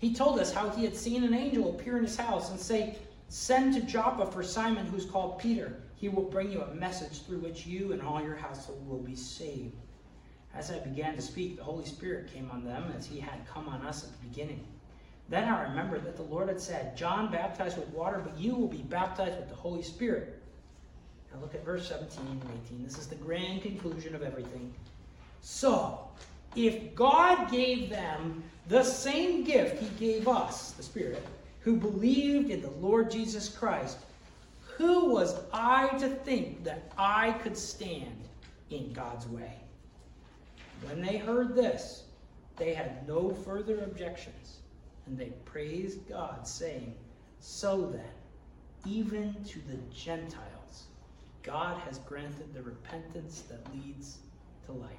[0.00, 2.96] He told us how he had seen an angel appear in his house and say,
[3.28, 5.76] Send to Joppa for Simon, who's called Peter.
[6.00, 9.16] He will bring you a message through which you and all your household will be
[9.16, 9.74] saved.
[10.54, 13.68] As I began to speak, the Holy Spirit came on them as he had come
[13.68, 14.64] on us at the beginning.
[15.28, 18.68] Then I remembered that the Lord had said, John baptized with water, but you will
[18.68, 20.40] be baptized with the Holy Spirit.
[21.32, 22.84] Now look at verse 17 and 18.
[22.84, 24.72] This is the grand conclusion of everything.
[25.40, 25.98] So,
[26.54, 31.26] if God gave them the same gift he gave us, the Spirit,
[31.60, 33.98] who believed in the Lord Jesus Christ,
[34.78, 38.28] who was I to think that I could stand
[38.70, 39.56] in God's way?
[40.84, 42.04] When they heard this,
[42.56, 44.60] they had no further objections,
[45.06, 46.94] and they praised God, saying,
[47.40, 48.04] So then,
[48.86, 50.84] even to the Gentiles,
[51.42, 54.18] God has granted the repentance that leads
[54.66, 54.90] to life.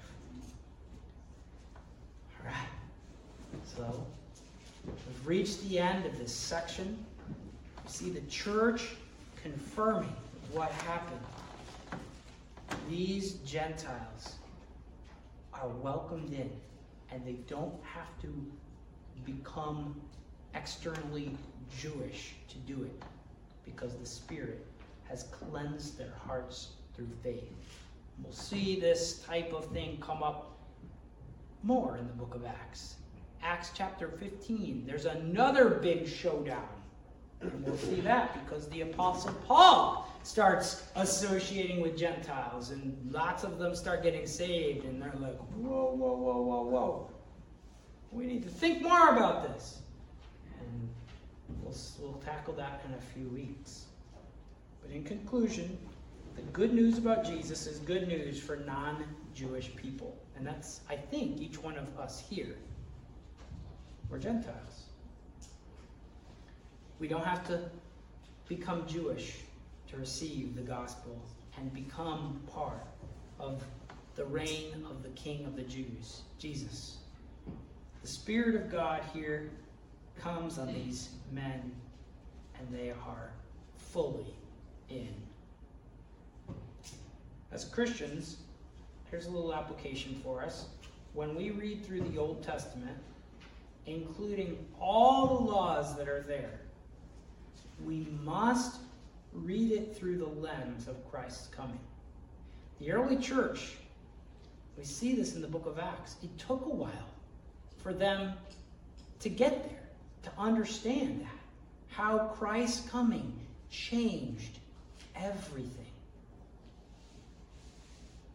[2.38, 2.70] All right.
[3.64, 4.06] So,
[4.86, 6.98] we've reached the end of this section.
[7.30, 8.90] You see the church
[9.42, 10.16] confirming
[10.52, 11.20] what happened.
[12.90, 14.36] These Gentiles
[15.54, 16.50] are welcomed in
[17.12, 18.34] and they don't have to
[19.26, 20.00] become
[20.56, 21.36] externally
[21.80, 23.04] Jewish to do it
[23.66, 24.66] because the Spirit
[25.08, 27.52] has cleansed their hearts through faith.
[28.24, 30.58] We'll see this type of thing come up
[31.64, 32.96] more in the book of Acts.
[33.42, 36.68] Acts chapter 15, there's another big showdown.
[37.42, 43.58] And we'll see that because the Apostle Paul starts associating with Gentiles, and lots of
[43.58, 47.12] them start getting saved, and they're like, whoa, whoa, whoa, whoa, whoa.
[48.12, 49.80] We need to think more about this.
[50.60, 50.90] And
[51.64, 53.86] we'll, we'll tackle that in a few weeks.
[54.82, 55.78] But in conclusion,
[56.36, 60.18] the good news about Jesus is good news for non Jewish people.
[60.36, 62.56] And that's, I think, each one of us here.
[64.10, 64.89] We're Gentiles.
[67.00, 67.70] We don't have to
[68.47, 69.38] become Jewish
[69.89, 71.20] to receive the gospel
[71.58, 72.86] and become part
[73.39, 73.64] of
[74.16, 76.97] the reign of the King of the Jews, Jesus.
[78.02, 79.50] The Spirit of God here
[80.20, 81.72] comes on these men,
[82.58, 83.32] and they are
[83.78, 84.34] fully
[84.89, 85.14] in.
[87.52, 88.38] As Christians,
[89.10, 90.68] here's a little application for us.
[91.14, 92.97] When we read through the Old Testament,
[93.86, 96.60] including all the laws that are there,
[97.86, 98.80] we must
[99.34, 101.80] read it through the lens of Christ's coming.
[102.80, 103.74] The early church,
[104.78, 107.10] we see this in the book of Acts, it took a while
[107.78, 108.34] for them
[109.20, 109.84] to get there,
[110.24, 111.28] to understand that.
[111.88, 113.34] How Christ's coming
[113.70, 114.60] changed
[115.16, 115.86] everything.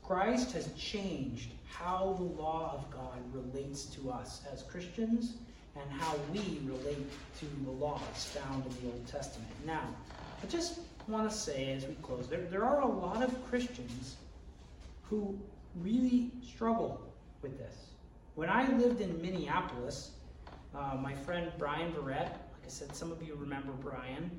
[0.03, 5.35] Christ has changed how the law of God relates to us as Christians
[5.77, 7.11] and how we relate
[7.41, 9.51] to the laws found in the Old Testament.
[9.67, 9.83] Now,
[10.43, 14.17] I just want to say as we close, there, there are a lot of Christians
[15.03, 15.39] who
[15.77, 17.01] really struggle
[17.43, 17.75] with this.
[18.35, 20.13] When I lived in Minneapolis,
[20.75, 24.31] uh, my friend Brian Barrett, like I said, some of you remember Brian,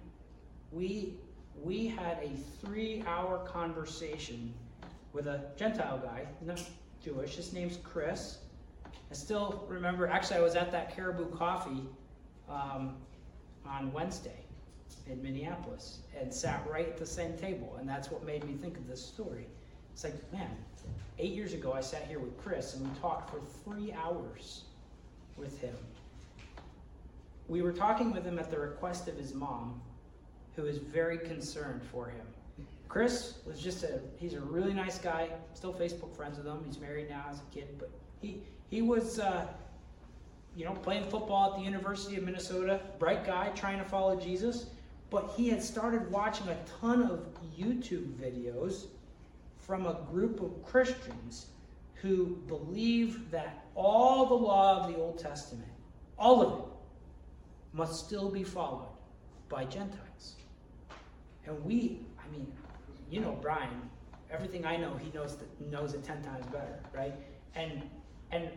[0.72, 1.14] we,
[1.62, 2.32] we had a
[2.62, 4.54] three hour conversation
[5.14, 6.62] with a Gentile guy, not
[7.04, 7.36] Jewish.
[7.36, 8.40] His name's Chris.
[9.12, 11.84] I still remember, actually, I was at that Caribou Coffee
[12.50, 12.96] um,
[13.66, 14.46] on Wednesday
[15.08, 17.78] in Minneapolis and sat right at the same table.
[17.80, 19.48] And that's what made me think of this story.
[19.94, 20.50] It's like, man,
[21.20, 24.64] eight years ago I sat here with Chris and we talked for three hours
[25.38, 25.76] with him.
[27.48, 29.82] We were talking with him at the request of his mom,
[30.56, 32.26] who is very concerned for him.
[32.88, 36.64] Chris was just a, he's a really nice guy, still Facebook friends with him.
[36.66, 37.92] He's married now as a kid, but
[38.22, 39.48] he, he was, uh,
[40.56, 44.68] you know, playing football at the University of Minnesota, bright guy trying to follow Jesus
[45.10, 47.26] but he had started watching a ton of
[47.58, 48.88] YouTube videos
[49.58, 51.48] from a group of Christians
[51.94, 55.72] who believe that all the law of the Old Testament,
[56.18, 56.66] all of it,
[57.74, 58.88] must still be followed
[59.50, 60.36] by Gentiles.
[61.46, 62.52] And we, I mean,
[63.10, 63.90] you know Brian,
[64.32, 67.14] everything I know, he knows that, knows it ten times better, right?
[67.56, 67.84] And
[68.32, 68.50] and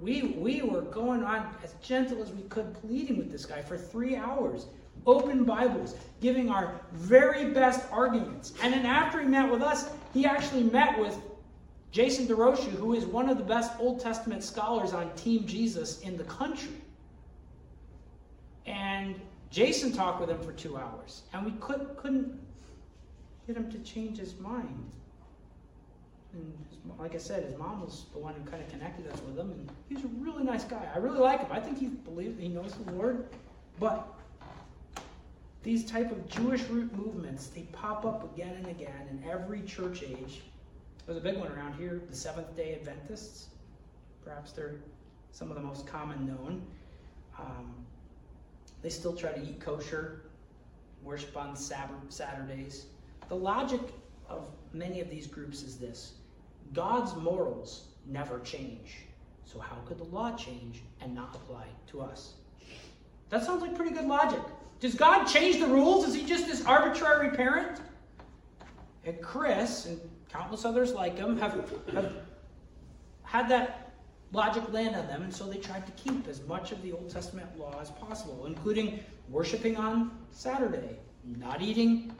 [0.00, 3.76] we we were going on as gentle as we could, pleading with this guy for
[3.76, 4.66] three hours,
[5.06, 8.52] open Bibles, giving our very best arguments.
[8.62, 11.18] And then after he met with us, he actually met with
[11.90, 16.16] Jason DeRouchie, who is one of the best Old Testament scholars on Team Jesus in
[16.16, 16.74] the country.
[18.66, 19.18] And
[19.50, 22.38] Jason talked with him for two hours, and we could, couldn't
[23.46, 24.90] get him to change his mind.
[26.32, 26.52] And
[26.98, 29.50] like I said, his mom was the one who kind of connected us with him,
[29.50, 30.88] and he's a really nice guy.
[30.94, 31.48] I really like him.
[31.50, 33.28] I think he believes he knows the Lord,
[33.78, 34.14] but
[35.62, 40.02] these type of Jewish root movements they pop up again and again in every church
[40.02, 40.42] age.
[41.06, 43.48] There's a big one around here, the Seventh Day Adventists.
[44.24, 44.76] Perhaps they're
[45.32, 46.62] some of the most common known.
[47.38, 47.74] Um,
[48.82, 50.22] they still try to eat kosher,
[51.02, 52.86] worship on Saturdays.
[53.28, 53.80] The logic
[54.28, 56.14] of many of these groups is this
[56.72, 58.96] God's morals never change.
[59.44, 62.34] So, how could the law change and not apply to us?
[63.30, 64.40] That sounds like pretty good logic.
[64.80, 66.06] Does God change the rules?
[66.06, 67.80] Is he just this arbitrary parent?
[69.04, 70.00] And Chris and
[70.30, 72.12] countless others like him have, have
[73.22, 73.92] had that
[74.32, 77.08] logic land on them, and so they tried to keep as much of the Old
[77.08, 79.00] Testament law as possible, including
[79.30, 82.12] worshiping on Saturday, not eating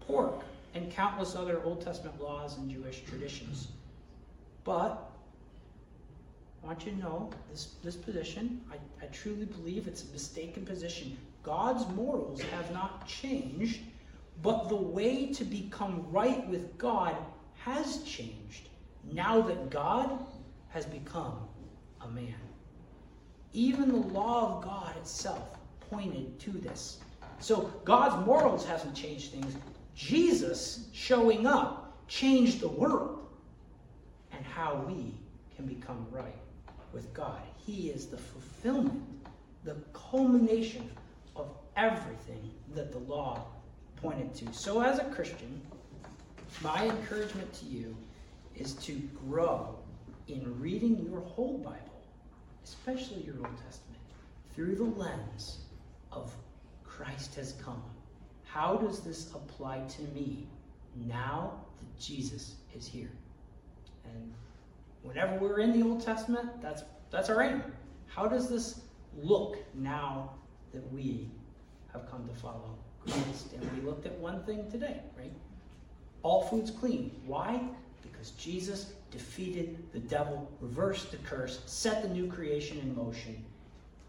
[0.00, 0.42] pork,
[0.74, 3.68] and countless other Old Testament laws and Jewish traditions.
[4.66, 5.12] But
[6.62, 10.66] I want you to know this, this position, I, I truly believe it's a mistaken
[10.66, 11.16] position.
[11.44, 13.78] God's morals have not changed,
[14.42, 17.16] but the way to become right with God
[17.58, 18.68] has changed.
[19.12, 20.18] Now that God
[20.70, 21.38] has become
[22.00, 22.34] a man.
[23.52, 25.56] Even the law of God itself
[25.88, 26.98] pointed to this.
[27.38, 29.54] So God's morals hasn't changed things.
[29.94, 33.25] Jesus showing up changed the world
[34.36, 35.14] and how we
[35.54, 36.36] can become right
[36.92, 37.40] with God.
[37.56, 39.02] He is the fulfillment,
[39.64, 40.90] the culmination
[41.34, 43.46] of everything that the law
[43.96, 44.52] pointed to.
[44.52, 45.60] So, as a Christian,
[46.62, 47.96] my encouragement to you
[48.54, 49.78] is to grow
[50.28, 52.02] in reading your whole Bible,
[52.64, 54.00] especially your Old Testament,
[54.54, 55.58] through the lens
[56.12, 56.34] of
[56.84, 57.82] Christ has come.
[58.44, 60.46] How does this apply to me
[61.06, 63.10] now that Jesus is here?
[64.14, 64.32] And
[65.02, 67.62] whenever we're in the Old Testament, that's that's our aim.
[68.06, 68.80] How does this
[69.22, 70.30] look now
[70.72, 71.30] that we
[71.92, 72.76] have come to follow
[73.06, 73.52] Christ?
[73.52, 75.32] And we looked at one thing today, right?
[76.22, 77.10] All food's clean.
[77.26, 77.60] Why?
[78.02, 83.44] Because Jesus defeated the devil, reversed the curse, set the new creation in motion,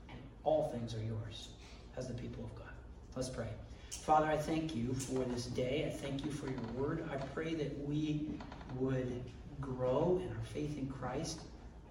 [0.09, 1.49] and all things are yours
[1.97, 2.73] as the people of God.
[3.15, 3.47] Let's pray.
[3.89, 5.85] Father, I thank you for this day.
[5.85, 7.07] I thank you for your word.
[7.11, 8.29] I pray that we
[8.77, 9.21] would
[9.61, 11.41] grow in our faith in Christ,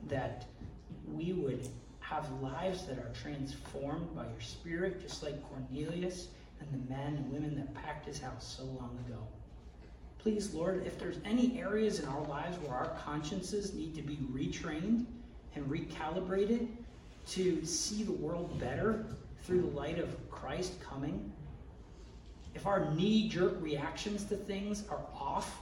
[0.08, 0.46] that
[1.06, 1.68] we would
[2.00, 6.28] have lives that are transformed by your spirit, just like Cornelius
[6.60, 9.18] and the men and women that packed his house so long ago.
[10.18, 14.16] Please, Lord, if there's any areas in our lives where our consciences need to be
[14.32, 15.06] retrained
[15.54, 16.68] and recalibrated
[17.28, 19.04] to see the world better
[19.42, 21.32] through the light of Christ coming,
[22.54, 25.58] if our knee jerk reactions to things are off,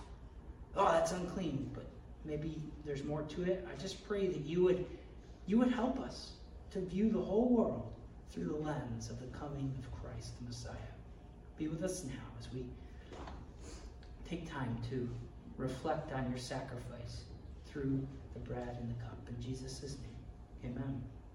[0.77, 1.84] oh, that's unclean, but
[2.25, 3.67] maybe there's more to it.
[3.71, 4.87] I just pray that you would
[5.47, 6.33] you would help us
[6.71, 7.93] to view the whole world
[8.31, 10.75] through the lens of the coming of Christ the Messiah.
[11.59, 12.65] Be with us now as we
[14.29, 15.09] take time to
[15.57, 17.25] reflect on your sacrifice
[17.67, 19.19] through the bread and the cup.
[19.29, 21.03] In Jesus' name, amen.